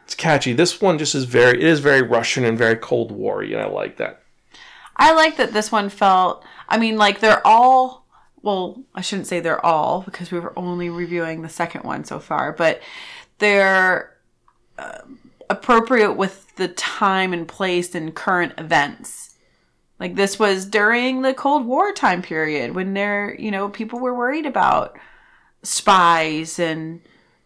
It's 0.10 0.16
catchy. 0.16 0.54
This 0.54 0.82
one 0.82 0.98
just 0.98 1.14
is 1.14 1.26
very, 1.26 1.62
it 1.62 1.68
is 1.68 1.82
very 1.82 2.02
Russian 2.02 2.44
and 2.44 2.58
very 2.58 2.76
Cold 2.76 3.12
War, 3.12 3.44
and 3.44 3.62
I 3.62 3.68
like 3.68 3.98
that. 3.98 4.24
I 4.96 5.14
like 5.14 5.38
that 5.38 5.54
this 5.54 5.72
one 5.72 5.90
felt. 5.90 6.44
I 6.68 6.80
mean, 6.80 6.98
like 6.98 7.20
they're 7.20 7.46
all. 7.46 8.08
Well, 8.42 8.82
I 8.96 9.02
shouldn't 9.02 9.28
say 9.28 9.40
they're 9.40 9.64
all 9.64 10.02
because 10.02 10.32
we 10.32 10.40
were 10.40 10.58
only 10.58 10.90
reviewing 10.90 11.44
the 11.44 11.48
second 11.48 11.84
one 11.84 12.06
so 12.06 12.20
far, 12.20 12.54
but 12.54 12.82
they're 13.38 14.18
uh, 14.80 15.02
appropriate 15.48 16.14
with 16.14 16.56
the 16.56 16.70
time 16.70 17.32
and 17.32 17.48
place 17.48 17.94
and 17.94 18.16
current 18.16 18.54
events. 18.58 19.36
Like 20.00 20.16
this 20.16 20.40
was 20.40 20.66
during 20.66 21.22
the 21.22 21.36
Cold 21.36 21.68
War 21.68 21.94
time 21.94 22.24
period 22.24 22.74
when 22.74 22.96
there, 22.96 23.36
you 23.38 23.52
know, 23.52 23.70
people 23.70 24.00
were 24.00 24.16
worried 24.16 24.48
about 24.48 24.98
spies 25.62 26.58
and 26.58 27.00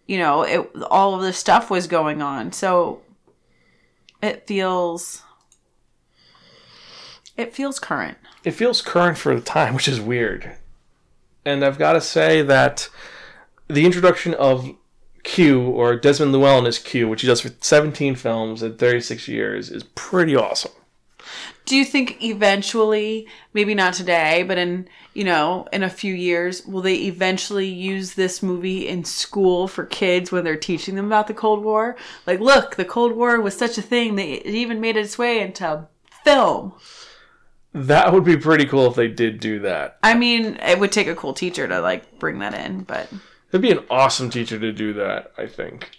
you 0.08 0.18
know, 0.18 0.44
it 0.44 0.70
all 0.90 1.16
of 1.16 1.22
this 1.22 1.38
stuff 1.38 1.70
was 1.70 1.88
going 1.88 2.22
on. 2.22 2.52
So 2.52 3.02
it 4.22 4.48
feels 4.48 5.22
it 7.38 7.54
feels 7.54 7.80
current. 7.80 8.18
it 8.44 8.52
feels 8.52 8.82
current 8.82 9.18
for 9.18 9.36
the 9.36 9.42
time, 9.42 9.74
which 9.74 9.88
is 9.88 10.00
weird. 10.00 10.58
And 11.46 11.64
I've 11.66 11.80
got 11.80 11.94
to 11.94 12.02
say 12.02 12.42
that 12.42 12.90
the 13.68 13.86
introduction 13.86 14.34
of 14.36 14.70
Q 15.24 15.62
or 15.62 15.96
Desmond 15.96 16.32
Llewellyn 16.32 16.66
as 16.66 16.80
Q, 16.80 17.08
which 17.08 17.22
he 17.22 17.28
does 17.28 17.42
for 17.42 17.52
17 17.60 18.16
films 18.16 18.62
in 18.62 18.78
36 18.78 19.28
years, 19.28 19.70
is 19.70 19.84
pretty 19.96 20.36
awesome. 20.36 20.72
Do 21.66 21.78
you 21.78 21.86
think 21.86 22.22
eventually, 22.22 23.28
maybe 23.54 23.74
not 23.74 23.94
today, 23.94 24.44
but 24.44 24.58
in, 24.58 24.88
you 25.14 25.24
know, 25.24 25.68
in 25.72 25.84
a 25.84 25.90
few 25.90 26.14
years, 26.14 26.66
will 26.66 26.82
they 26.82 26.96
eventually 26.96 27.68
use 27.68 28.14
this 28.14 28.44
movie 28.44 28.88
in 28.88 29.06
school 29.06 29.68
for 29.68 29.86
kids 29.86 30.32
when 30.32 30.44
they're 30.44 30.58
teaching 30.58 30.96
them 30.96 31.06
about 31.06 31.28
the 31.28 31.34
Cold 31.34 31.64
War? 31.64 31.96
Like, 32.28 32.40
look, 32.40 32.76
the 32.76 32.86
Cold 32.86 33.14
War 33.14 33.40
was 33.40 33.56
such 33.56 33.78
a 33.78 33.82
thing 33.82 34.16
that 34.16 34.26
it 34.26 34.54
even 34.54 34.82
made 34.82 34.98
its 34.98 35.18
way 35.18 35.40
into 35.42 35.88
film. 36.24 36.74
That 37.74 38.14
would 38.14 38.26
be 38.26 38.38
pretty 38.38 38.66
cool 38.66 38.88
if 38.88 38.96
they 38.96 39.08
did 39.08 39.40
do 39.40 39.60
that. 39.60 39.98
I 40.04 40.14
mean, 40.14 40.58
it 40.62 40.80
would 40.80 40.92
take 40.92 41.08
a 41.08 41.16
cool 41.16 41.34
teacher 41.34 41.68
to 41.68 41.80
like 41.80 42.20
bring 42.20 42.40
that 42.40 42.54
in, 42.54 42.84
but 42.84 43.10
It'd 43.54 43.62
be 43.62 43.72
an 43.72 43.86
awesome 43.88 44.32
teacher 44.32 44.58
to 44.58 44.72
do 44.72 44.94
that, 44.94 45.32
I 45.38 45.46
think. 45.46 45.92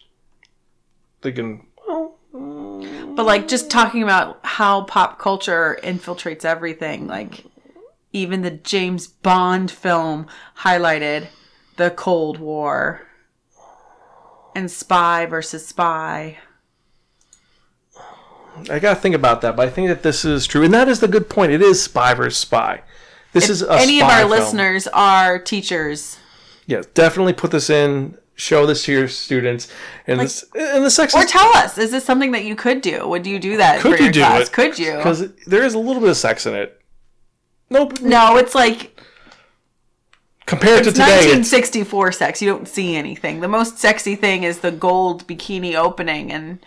They 1.20 1.30
can, 1.30 1.64
well, 1.86 2.18
but 2.34 3.24
like 3.24 3.46
just 3.46 3.70
talking 3.70 4.02
about 4.02 4.40
how 4.42 4.82
pop 4.82 5.18
culture 5.18 5.78
infiltrates 5.82 6.44
everything, 6.44 7.06
like 7.06 7.44
even 8.12 8.42
the 8.42 8.50
James 8.50 9.06
Bond 9.06 9.70
film 9.70 10.26
highlighted 10.58 11.28
the 11.76 11.90
Cold 11.90 12.38
War 12.38 13.02
and 14.54 14.70
spy 14.70 15.26
versus 15.26 15.66
spy. 15.66 16.38
I 18.70 18.78
gotta 18.78 19.00
think 19.00 19.14
about 19.14 19.40
that, 19.42 19.56
but 19.56 19.66
I 19.66 19.70
think 19.70 19.88
that 19.88 20.02
this 20.02 20.24
is 20.24 20.46
true. 20.46 20.62
And 20.62 20.72
that 20.74 20.88
is 20.88 21.00
the 21.00 21.08
good 21.08 21.28
point. 21.28 21.52
It 21.52 21.62
is 21.62 21.82
spy 21.82 22.14
versus 22.14 22.38
spy. 22.38 22.82
This 23.32 23.48
is 23.48 23.62
a 23.62 23.72
Any 23.72 24.00
of 24.00 24.08
our 24.08 24.20
film. 24.20 24.30
listeners 24.30 24.86
are 24.88 25.40
teachers. 25.40 26.18
Yes, 26.66 26.86
definitely 26.86 27.32
put 27.32 27.50
this 27.50 27.68
in. 27.68 28.16
Show 28.36 28.66
this 28.66 28.84
to 28.84 28.92
your 28.92 29.06
students, 29.08 29.68
and 30.08 30.18
this 30.18 30.44
and 30.58 30.84
the 30.84 30.90
sex 30.90 31.14
Or 31.14 31.24
tell 31.24 31.56
us, 31.56 31.78
is 31.78 31.92
this 31.92 32.04
something 32.04 32.32
that 32.32 32.44
you 32.44 32.56
could 32.56 32.80
do? 32.80 33.06
Would 33.08 33.26
you 33.26 33.38
do 33.38 33.56
that 33.58 33.80
Could 33.80 33.92
for 33.92 33.98
you 33.98 34.04
your 34.04 34.12
do 34.12 34.20
class? 34.20 34.48
it? 34.48 34.52
Could 34.52 34.78
you? 34.78 34.96
because 34.96 35.32
there 35.46 35.62
is 35.64 35.74
a 35.74 35.78
little 35.78 36.00
bit 36.00 36.10
of 36.10 36.16
sex 36.16 36.44
in 36.46 36.54
it. 36.54 36.80
Nope. 37.70 38.00
No, 38.00 38.36
it's 38.36 38.54
like 38.54 38.98
Compared 40.46 40.84
to 40.84 40.90
today, 40.90 41.04
it's, 41.04 41.50
1964 41.52 42.12
sex. 42.12 42.42
You 42.42 42.50
don't 42.50 42.68
see 42.68 42.96
anything. 42.96 43.40
The 43.40 43.48
most 43.48 43.78
sexy 43.78 44.14
thing 44.14 44.42
is 44.42 44.58
the 44.60 44.70
gold 44.70 45.26
bikini 45.26 45.74
opening, 45.74 46.30
and 46.30 46.58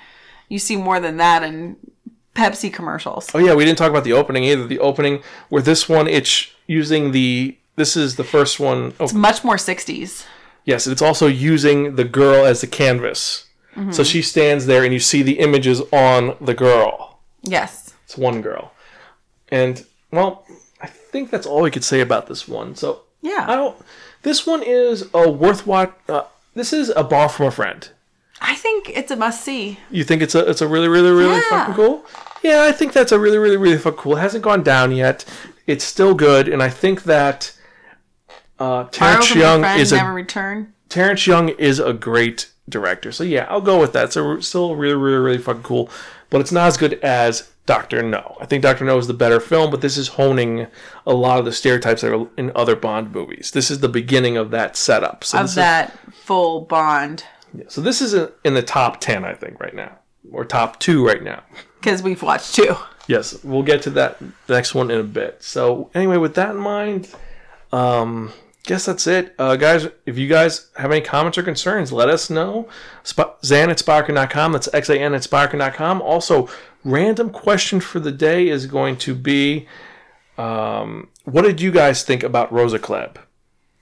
you 0.50 0.58
see 0.58 0.76
more 0.78 1.00
than 1.00 1.18
that 1.18 1.44
in 1.44 1.76
Pepsi 2.34 2.74
commercials. 2.74 3.30
oh 3.36 3.40
yeah, 3.40 3.54
we 3.54 3.66
didn't 3.66 3.78
talk 3.78 3.90
about 3.92 4.04
the 4.04 4.14
opening 4.14 4.46
either. 4.46 4.66
The 4.66 4.80
opening 4.80 5.22
where 5.50 5.62
this 5.62 5.88
one, 5.88 6.08
it's 6.08 6.48
using 6.66 7.12
the. 7.12 7.58
This 7.76 7.96
is 7.96 8.16
the 8.16 8.24
first 8.24 8.60
one. 8.60 8.94
Oh, 9.00 9.04
It's 9.04 9.14
much 9.14 9.44
more 9.44 9.58
60s. 9.58 10.26
Yes, 10.68 10.86
it's 10.86 11.02
also 11.02 11.26
using 11.26 11.96
the 11.96 12.04
girl 12.04 12.46
as 12.46 12.62
the 12.62 12.68
canvas. 12.68 13.48
Mm-hmm. 13.76 13.92
So 13.92 14.04
she 14.04 14.22
stands 14.22 14.68
there, 14.68 14.84
and 14.84 14.94
you 14.94 15.00
see 15.00 15.24
the 15.24 15.40
images 15.40 15.82
on 15.92 16.36
the 16.40 16.54
girl. 16.54 17.20
Yes. 17.42 17.94
It's 18.06 18.18
one 18.18 18.42
girl, 18.42 18.72
and 19.50 19.84
well, 20.12 20.46
I 20.82 20.88
think 20.88 21.32
that's 21.32 21.48
all 21.48 21.62
we 21.64 21.72
could 21.72 21.84
say 21.84 22.02
about 22.02 22.28
this 22.28 22.48
one. 22.48 22.76
So 22.76 23.02
yeah. 23.22 23.46
I 23.48 23.56
don't. 23.56 23.76
This 24.22 24.46
one 24.46 24.62
is 24.64 25.10
a 25.14 25.30
worth 25.30 25.66
watch. 25.66 25.94
Uh, 26.08 26.24
this 26.54 26.72
is 26.74 26.90
a 26.96 27.04
bar 27.04 27.30
from 27.30 27.48
a 27.48 27.52
friend. 27.52 27.90
I 28.40 28.56
think 28.56 28.90
it's 28.90 29.12
a 29.12 29.16
must 29.16 29.44
see. 29.44 29.80
You 29.92 30.04
think 30.04 30.22
it's 30.22 30.36
a 30.36 30.48
it's 30.50 30.62
a 30.62 30.68
really 30.68 30.88
really 30.88 31.12
really 31.12 31.36
Yeah. 31.36 31.50
fucking 31.50 31.76
cool? 31.76 32.06
Yeah, 32.44 32.64
I 32.64 32.72
think 32.72 32.94
that's 32.94 33.12
a 33.12 33.20
really 33.20 33.38
really 33.38 33.58
really 33.58 33.78
fucking 33.78 34.00
cool. 34.00 34.18
It 34.18 34.22
hasn't 34.22 34.44
gone 34.44 34.64
down 34.64 34.92
yet. 34.92 35.26
It's 35.66 35.84
still 35.84 36.14
good, 36.14 36.48
and 36.48 36.64
I 36.64 36.70
think 36.70 37.04
that 37.04 37.52
uh, 38.60 38.86
Terence 38.86 39.34
Young 39.36 39.64
is 39.64 39.92
a 39.92 39.98
never 39.98 40.14
return. 40.14 40.74
Terence 40.90 41.28
Young 41.28 41.50
is 41.50 41.80
a 41.80 41.94
great 41.94 42.50
director. 42.70 43.12
So 43.12 43.24
yeah, 43.24 43.46
I'll 43.50 43.62
go 43.62 43.80
with 43.80 43.94
that. 43.94 44.14
So 44.14 44.40
still 44.40 44.76
really 44.76 44.96
really 44.96 45.18
really 45.18 45.38
fucking 45.38 45.64
cool, 45.64 45.90
but 46.30 46.42
it's 46.42 46.52
not 46.52 46.68
as 46.68 46.78
good 46.78 46.96
as 47.04 47.50
Doctor 47.66 48.02
No. 48.02 48.38
I 48.40 48.46
think 48.46 48.64
Doctor 48.64 48.86
No 48.86 48.98
is 48.98 49.08
the 49.08 49.14
better 49.14 49.40
film, 49.40 49.72
but 49.72 49.82
this 49.82 49.98
is 49.98 50.08
honing 50.10 50.68
a 51.06 51.14
lot 51.14 51.40
of 51.40 51.46
the 51.46 51.52
stereotypes 51.52 52.02
that 52.02 52.14
are 52.14 52.28
in 52.38 52.52
other 52.56 52.76
Bond 52.76 53.12
movies. 53.14 53.52
This 53.52 53.70
is 53.70 53.80
the 53.80 53.90
beginning 53.90 54.38
of 54.38 54.52
that 54.52 54.76
setup. 54.78 55.24
So 55.24 55.38
Of 55.38 55.44
this 55.46 55.52
is- 55.52 55.56
that 55.56 55.98
full 56.14 56.62
bond. 56.62 57.24
Yeah, 57.54 57.66
so 57.70 57.82
this 57.82 58.02
is 58.02 58.14
in 58.14 58.30
in 58.44 58.54
the 58.54 58.62
top 58.62 59.00
10, 59.00 59.24
I 59.24 59.34
think, 59.34 59.60
right 59.60 59.74
now, 59.74 59.92
or 60.32 60.44
top 60.46 60.80
two 60.80 61.06
right 61.06 61.24
now. 61.24 61.44
Because 61.80 62.04
we've 62.04 62.22
watched 62.22 62.56
two. 62.56 62.76
Yes, 63.08 63.42
we'll 63.44 63.64
get 63.64 63.82
to 63.84 63.90
that 63.92 64.18
next 64.50 64.76
one 64.76 64.92
in 64.92 65.00
a 65.00 65.04
bit. 65.04 65.42
So 65.42 65.90
anyway, 65.96 66.18
with 66.18 66.36
that 66.36 66.50
in 66.52 66.58
mind, 66.58 67.08
um, 67.72 68.34
guess 68.68 68.86
that's 68.86 69.08
it, 69.08 69.34
uh, 69.40 69.56
guys. 69.56 69.88
If 70.06 70.18
you 70.18 70.28
guys 70.28 70.70
have 70.78 70.92
any 70.92 71.02
comments 71.02 71.38
or 71.38 71.44
concerns, 71.44 71.92
let 71.92 72.10
us 72.10 72.30
know. 72.30 72.68
Sp- 73.02 73.40
Xan 73.42 73.70
at 73.70 73.80
Sparkin.com. 73.80 74.52
That's 74.52 74.70
X 74.74 74.90
A 74.90 75.00
N 75.00 75.16
at 75.16 75.24
Sparkin.com. 75.24 76.02
Also, 76.02 76.48
random 76.84 77.32
question 77.32 77.80
for 77.80 78.00
the 78.00 78.12
day 78.12 78.50
is 78.50 78.68
going 78.68 78.98
to 78.98 79.16
be, 79.16 79.68
um, 80.38 81.08
what 81.24 81.44
did 81.44 81.60
you 81.62 81.72
guys 81.72 82.04
think 82.04 82.22
about 82.22 82.52
Rosa 82.52 82.78
Klebb? 82.78 83.16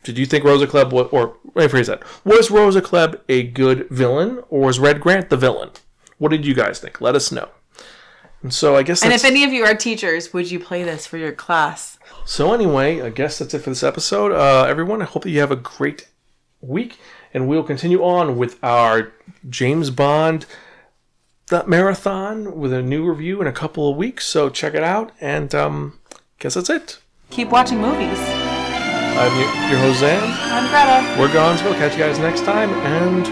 Did 0.04 0.20
you 0.20 0.28
think 0.28 0.46
Rosa 0.46 0.68
Klebb 0.68 0.92
was, 0.92 1.10
or 1.12 1.36
rephrase 1.54 1.88
that, 1.88 2.04
was 2.24 2.52
Rosa 2.52 2.82
Klebb 2.82 3.20
a 3.28 3.44
good 3.44 3.90
villain, 3.90 4.44
or 4.50 4.62
was 4.62 4.80
Red 4.80 5.02
Grant 5.02 5.30
the 5.30 5.38
villain? 5.38 5.72
What 6.20 6.30
did 6.30 6.46
you 6.46 6.54
guys 6.54 6.80
think? 6.80 7.02
Let 7.02 7.16
us 7.16 7.32
know. 7.32 7.50
And 8.46 8.54
so 8.54 8.76
I 8.76 8.84
guess 8.84 9.02
And 9.04 9.12
if 9.12 9.26
any 9.26 9.44
of 9.44 9.52
you 9.52 9.66
are 9.66 9.74
teachers, 9.74 10.32
would 10.32 10.52
you 10.52 10.60
play 10.60 10.84
this 10.84 11.08
for 11.08 11.18
your 11.18 11.32
class? 11.32 11.98
so 12.26 12.54
anyway, 12.54 13.02
I 13.02 13.10
guess 13.10 13.40
that's 13.40 13.56
it 13.56 13.60
for 13.64 13.72
this 13.72 13.82
episode. 13.82 14.32
Uh, 14.32 14.66
everyone, 14.70 15.02
I 15.02 15.06
hope 15.06 15.24
that 15.24 15.32
you 15.32 15.40
have 15.40 15.50
a 15.50 15.56
great 15.56 16.10
week, 16.62 17.00
and 17.34 17.48
we'll 17.48 17.64
continue 17.64 18.04
on 18.04 18.38
with 18.38 18.64
our 18.64 19.14
James 19.50 19.90
Bond 19.90 20.46
that 21.48 21.68
marathon 21.68 22.60
with 22.60 22.72
a 22.72 22.84
new 22.84 23.04
review 23.10 23.42
in 23.42 23.48
a 23.48 23.52
couple 23.52 23.90
of 23.90 23.98
weeks. 23.98 24.28
So 24.28 24.52
check 24.52 24.76
it 24.76 24.84
out, 24.84 25.12
and 25.20 25.56
um, 25.56 26.00
guess 26.38 26.54
that's 26.54 26.70
it. 26.70 27.00
Keep 27.32 27.50
watching 27.50 27.80
movies. 27.80 28.20
I'm 28.20 29.34
your, 29.40 29.72
your 29.72 29.80
host 29.80 30.04
Xan. 30.04 30.22
I'm 30.22 30.68
Greta. 30.70 31.20
We're 31.20 31.34
gone. 31.34 31.58
So 31.58 31.66
we'll 31.66 31.74
catch 31.80 31.94
you 31.94 32.00
guys 32.04 32.20
next 32.20 32.42
time, 32.42 32.70
and 32.70 33.26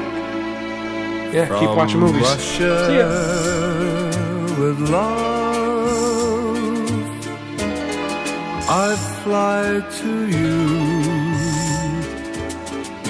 yeah, 1.31 1.59
keep 1.59 1.69
watching 1.69 1.99
movies. 1.99 2.23
Russia 2.23 2.87
See 2.87 2.97
ya. 2.97 4.02
With 4.59 4.79
love, 4.89 6.57
I 8.69 8.95
fly 9.23 9.81
to 9.99 10.13
you, 10.39 10.59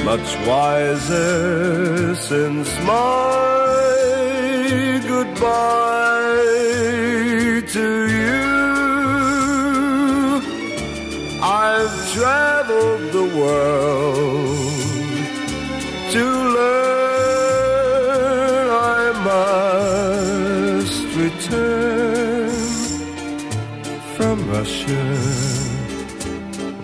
much 0.04 0.30
wiser 0.48 2.16
since 2.16 2.70
my 2.82 3.44
goodbye 5.08 6.44
to 7.76 7.88
you. 8.18 8.44
I've 11.42 11.96
traveled 12.14 13.04
the 13.12 13.28
world 13.38 13.83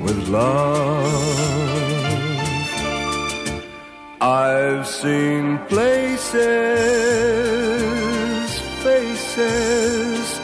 with 0.01 0.27
love. 0.27 1.05
I've 4.19 4.85
seen 4.85 5.57
places, 5.69 6.35
faces, 8.83 10.39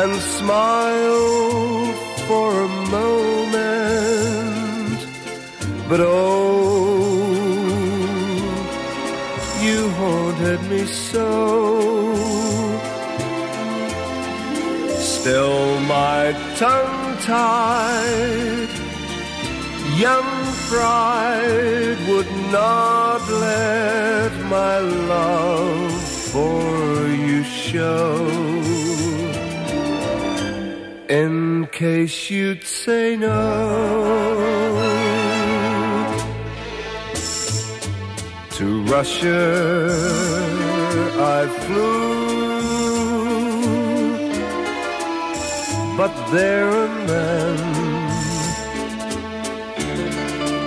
and 0.00 0.12
smiled 0.38 1.94
for 2.26 2.50
a 2.62 2.68
moment, 2.98 3.78
but 5.88 6.00
oh, 6.00 7.24
you 9.62 9.88
haunted 9.90 10.60
me 10.68 10.86
so. 10.86 11.28
Still 14.98 15.63
my 16.54 16.60
tongue 16.60 17.18
tied, 17.18 18.68
young 19.98 20.30
pride 20.68 21.98
would 22.08 22.30
not 22.52 23.28
let 23.28 24.32
my 24.44 24.78
love 24.78 26.02
for 26.32 27.08
you 27.08 27.42
show. 27.42 28.26
In 31.08 31.66
case 31.72 32.30
you'd 32.30 32.64
say 32.64 33.16
no. 33.16 33.34
To 38.50 38.82
Russia 38.84 39.90
I 41.18 41.46
flew, 41.66 42.13
but 45.96 46.12
there 46.32 46.68
a 46.68 46.88
man. 47.06 47.58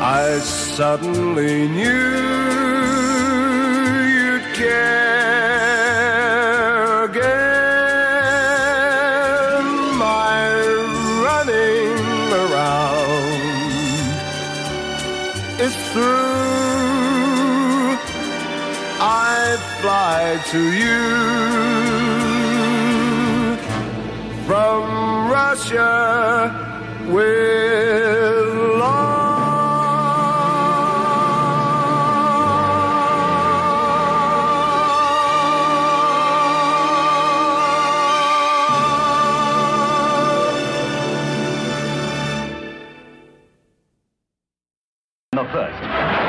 I 0.02 0.40
suddenly 0.40 1.68
knew 1.68 2.14
you'd 4.16 4.48
care 4.56 5.04
again. 7.04 7.28
My 9.98 10.40
running 11.28 12.32
around 12.44 13.42
is 15.60 15.76
through. 15.92 16.38
I 19.00 19.58
fly 19.82 20.40
to 20.52 20.62
you 20.72 21.17
Russia 25.78 27.06
with 27.08 28.80
love. 28.80 29.18
the 45.34 45.44
first. 45.52 46.27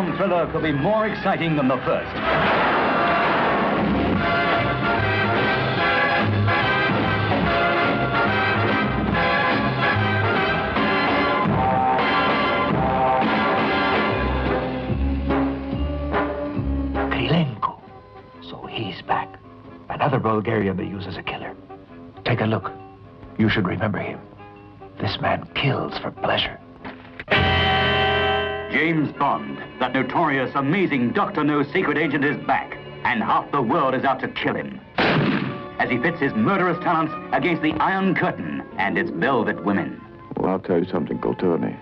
Bond 0.00 0.16
thriller 0.16 0.50
could 0.50 0.62
be 0.62 0.72
more 0.72 1.06
exciting 1.06 1.56
than 1.56 1.68
the 1.68 1.76
first. 1.76 2.08
Krilencu. 17.12 17.78
So 18.40 18.64
he's 18.64 19.02
back. 19.02 19.38
Another 19.90 20.18
Bulgarian 20.18 20.78
they 20.78 20.84
use 20.84 21.06
as 21.06 21.18
a 21.18 21.22
killer. 21.22 21.54
Take 22.24 22.40
a 22.40 22.46
look. 22.46 22.72
You 23.36 23.50
should 23.50 23.66
remember 23.66 23.98
him. 23.98 24.18
This 24.98 25.20
man 25.20 25.46
kills 25.54 25.98
for 25.98 26.10
pleasure. 26.10 26.58
James 28.70 29.10
Bond, 29.12 29.58
that 29.80 29.92
notorious, 29.92 30.52
amazing 30.54 31.10
Doctor 31.10 31.42
No 31.42 31.64
secret 31.64 31.98
agent, 31.98 32.24
is 32.24 32.36
back, 32.46 32.78
and 33.04 33.20
half 33.22 33.50
the 33.50 33.60
world 33.60 33.94
is 33.94 34.04
out 34.04 34.20
to 34.20 34.28
kill 34.28 34.54
him. 34.54 34.80
As 34.96 35.90
he 35.90 35.98
pits 35.98 36.20
his 36.20 36.32
murderous 36.34 36.78
talents 36.84 37.12
against 37.32 37.62
the 37.62 37.72
Iron 37.72 38.14
Curtain 38.14 38.62
and 38.78 38.96
its 38.96 39.10
velvet 39.10 39.64
women. 39.64 40.00
Well, 40.36 40.52
I'll 40.52 40.60
tell 40.60 40.78
you 40.78 40.88
something, 40.88 41.18
Coturni. 41.18 41.76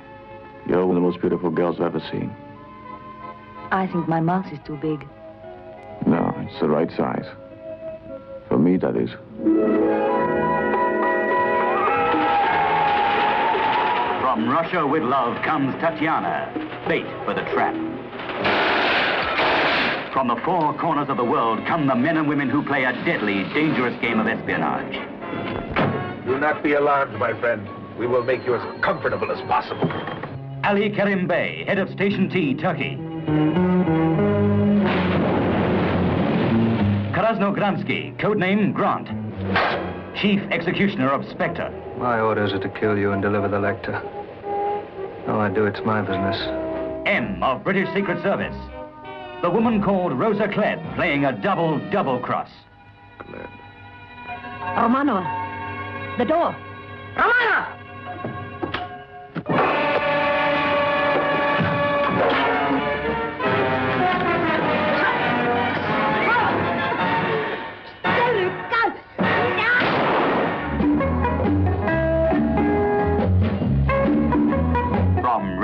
You're 0.66 0.86
one 0.86 0.96
of 0.96 1.02
the 1.02 1.06
most 1.06 1.20
beautiful 1.20 1.50
girls 1.50 1.76
I've 1.76 1.94
ever 1.94 2.00
seen. 2.10 2.34
I 3.70 3.86
think 3.86 4.08
my 4.08 4.20
mouth 4.20 4.50
is 4.52 4.58
too 4.64 4.76
big. 4.76 5.06
No, 6.06 6.34
it's 6.38 6.58
the 6.58 6.68
right 6.68 6.90
size. 6.96 7.26
For 8.48 8.58
me, 8.58 8.78
that 8.78 8.96
is. 8.96 9.10
From 14.38 14.46
From 14.46 14.54
Russia 14.54 14.86
with 14.86 15.02
love 15.02 15.42
comes 15.42 15.74
Tatiana, 15.80 16.52
bait 16.86 17.04
for 17.24 17.34
the 17.34 17.42
trap. 17.52 17.74
From 20.12 20.28
the 20.28 20.36
four 20.44 20.78
corners 20.78 21.08
of 21.08 21.16
the 21.16 21.24
world 21.24 21.66
come 21.66 21.88
the 21.88 21.96
men 21.96 22.16
and 22.16 22.28
women 22.28 22.48
who 22.48 22.64
play 22.64 22.84
a 22.84 22.92
deadly, 23.04 23.42
dangerous 23.52 24.00
game 24.00 24.20
of 24.20 24.28
espionage. 24.28 24.94
Do 26.24 26.38
not 26.38 26.62
be 26.62 26.74
alarmed, 26.74 27.18
my 27.18 27.38
friend. 27.40 27.68
We 27.98 28.06
will 28.06 28.22
make 28.22 28.46
you 28.46 28.54
as 28.54 28.80
comfortable 28.80 29.32
as 29.32 29.40
possible. 29.48 29.90
Ali 30.62 30.90
Kerim 30.90 31.26
Bey, 31.26 31.64
head 31.64 31.80
of 31.80 31.90
Station 31.90 32.30
T, 32.30 32.54
Turkey. 32.54 32.94
Krasnogransky, 37.12 38.16
codename 38.18 38.72
Grant. 38.72 39.08
Chief 40.16 40.40
executioner 40.52 41.10
of 41.10 41.28
Spectre. 41.28 41.72
My 41.98 42.20
orders 42.20 42.52
are 42.52 42.60
to 42.60 42.68
kill 42.68 42.96
you 42.96 43.10
and 43.10 43.20
deliver 43.20 43.48
the 43.48 43.58
Lektor. 43.58 44.17
All 45.28 45.40
I 45.40 45.50
do, 45.50 45.66
it's 45.66 45.80
my 45.84 46.00
business. 46.00 46.36
M 47.06 47.42
of 47.42 47.62
British 47.62 47.86
Secret 47.94 48.22
Service. 48.22 48.56
The 49.42 49.50
woman 49.50 49.82
called 49.82 50.18
Rosa 50.18 50.48
Klebb, 50.48 50.96
playing 50.96 51.26
a 51.26 51.32
double 51.32 51.78
double 51.90 52.18
cross. 52.18 52.48
Klebb. 53.18 53.50
Romano, 54.76 55.22
the 56.16 56.24
door. 56.24 56.56
Romano! 57.14 57.77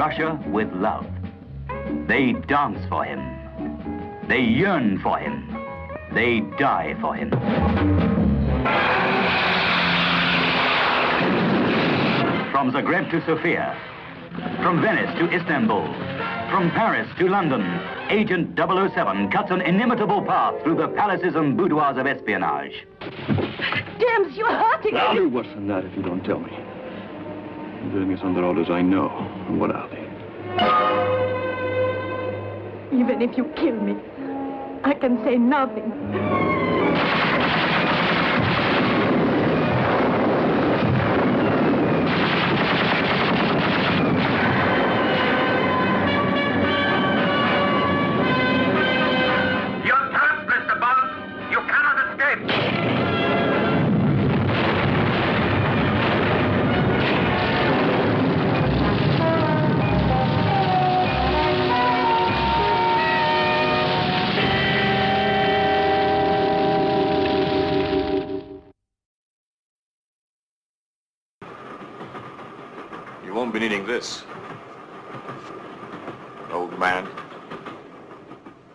Russia 0.04 0.38
with 0.48 0.70
love. 0.74 1.06
They 2.06 2.34
dance 2.46 2.78
for 2.90 3.04
him. 3.04 3.20
They 4.28 4.40
yearn 4.40 5.00
for 5.00 5.16
him. 5.16 5.34
They 6.12 6.40
die 6.58 6.94
for 7.00 7.14
him. 7.14 7.30
From 12.50 12.70
Zagreb 12.70 13.10
to 13.12 13.24
Sofia. 13.24 13.80
From 14.62 14.82
Venice 14.82 15.18
to 15.18 15.34
Istanbul. 15.34 15.86
From 16.50 16.70
Paris 16.72 17.08
to 17.18 17.26
London. 17.26 17.62
Agent 18.10 18.58
007 18.58 19.30
cuts 19.30 19.50
an 19.50 19.62
inimitable 19.62 20.20
path 20.20 20.62
through 20.62 20.76
the 20.76 20.88
palaces 20.88 21.34
and 21.34 21.56
boudoirs 21.56 21.96
of 21.96 22.06
espionage. 22.06 22.84
James, 23.00 24.36
you're 24.36 24.52
hurting 24.52 24.92
me. 24.92 25.00
I'll 25.00 25.14
do 25.14 25.30
worse 25.30 25.46
than 25.54 25.66
that 25.68 25.86
if 25.86 25.96
you 25.96 26.02
don't 26.02 26.22
tell 26.24 26.40
me. 26.40 26.52
I'm 27.84 27.90
doing 27.90 28.08
this 28.08 28.20
under 28.22 28.42
orders 28.42 28.70
I 28.70 28.80
know. 28.80 29.10
And 29.46 29.60
what 29.60 29.70
are 29.70 29.86
they? 29.90 30.00
Even 32.98 33.20
if 33.20 33.36
you 33.36 33.44
kill 33.56 33.76
me, 33.76 33.94
I 34.84 34.94
can 34.94 35.22
say 35.22 35.36
nothing. 35.36 35.92
This. 73.86 74.24
Old 76.50 76.78
man. 76.78 77.23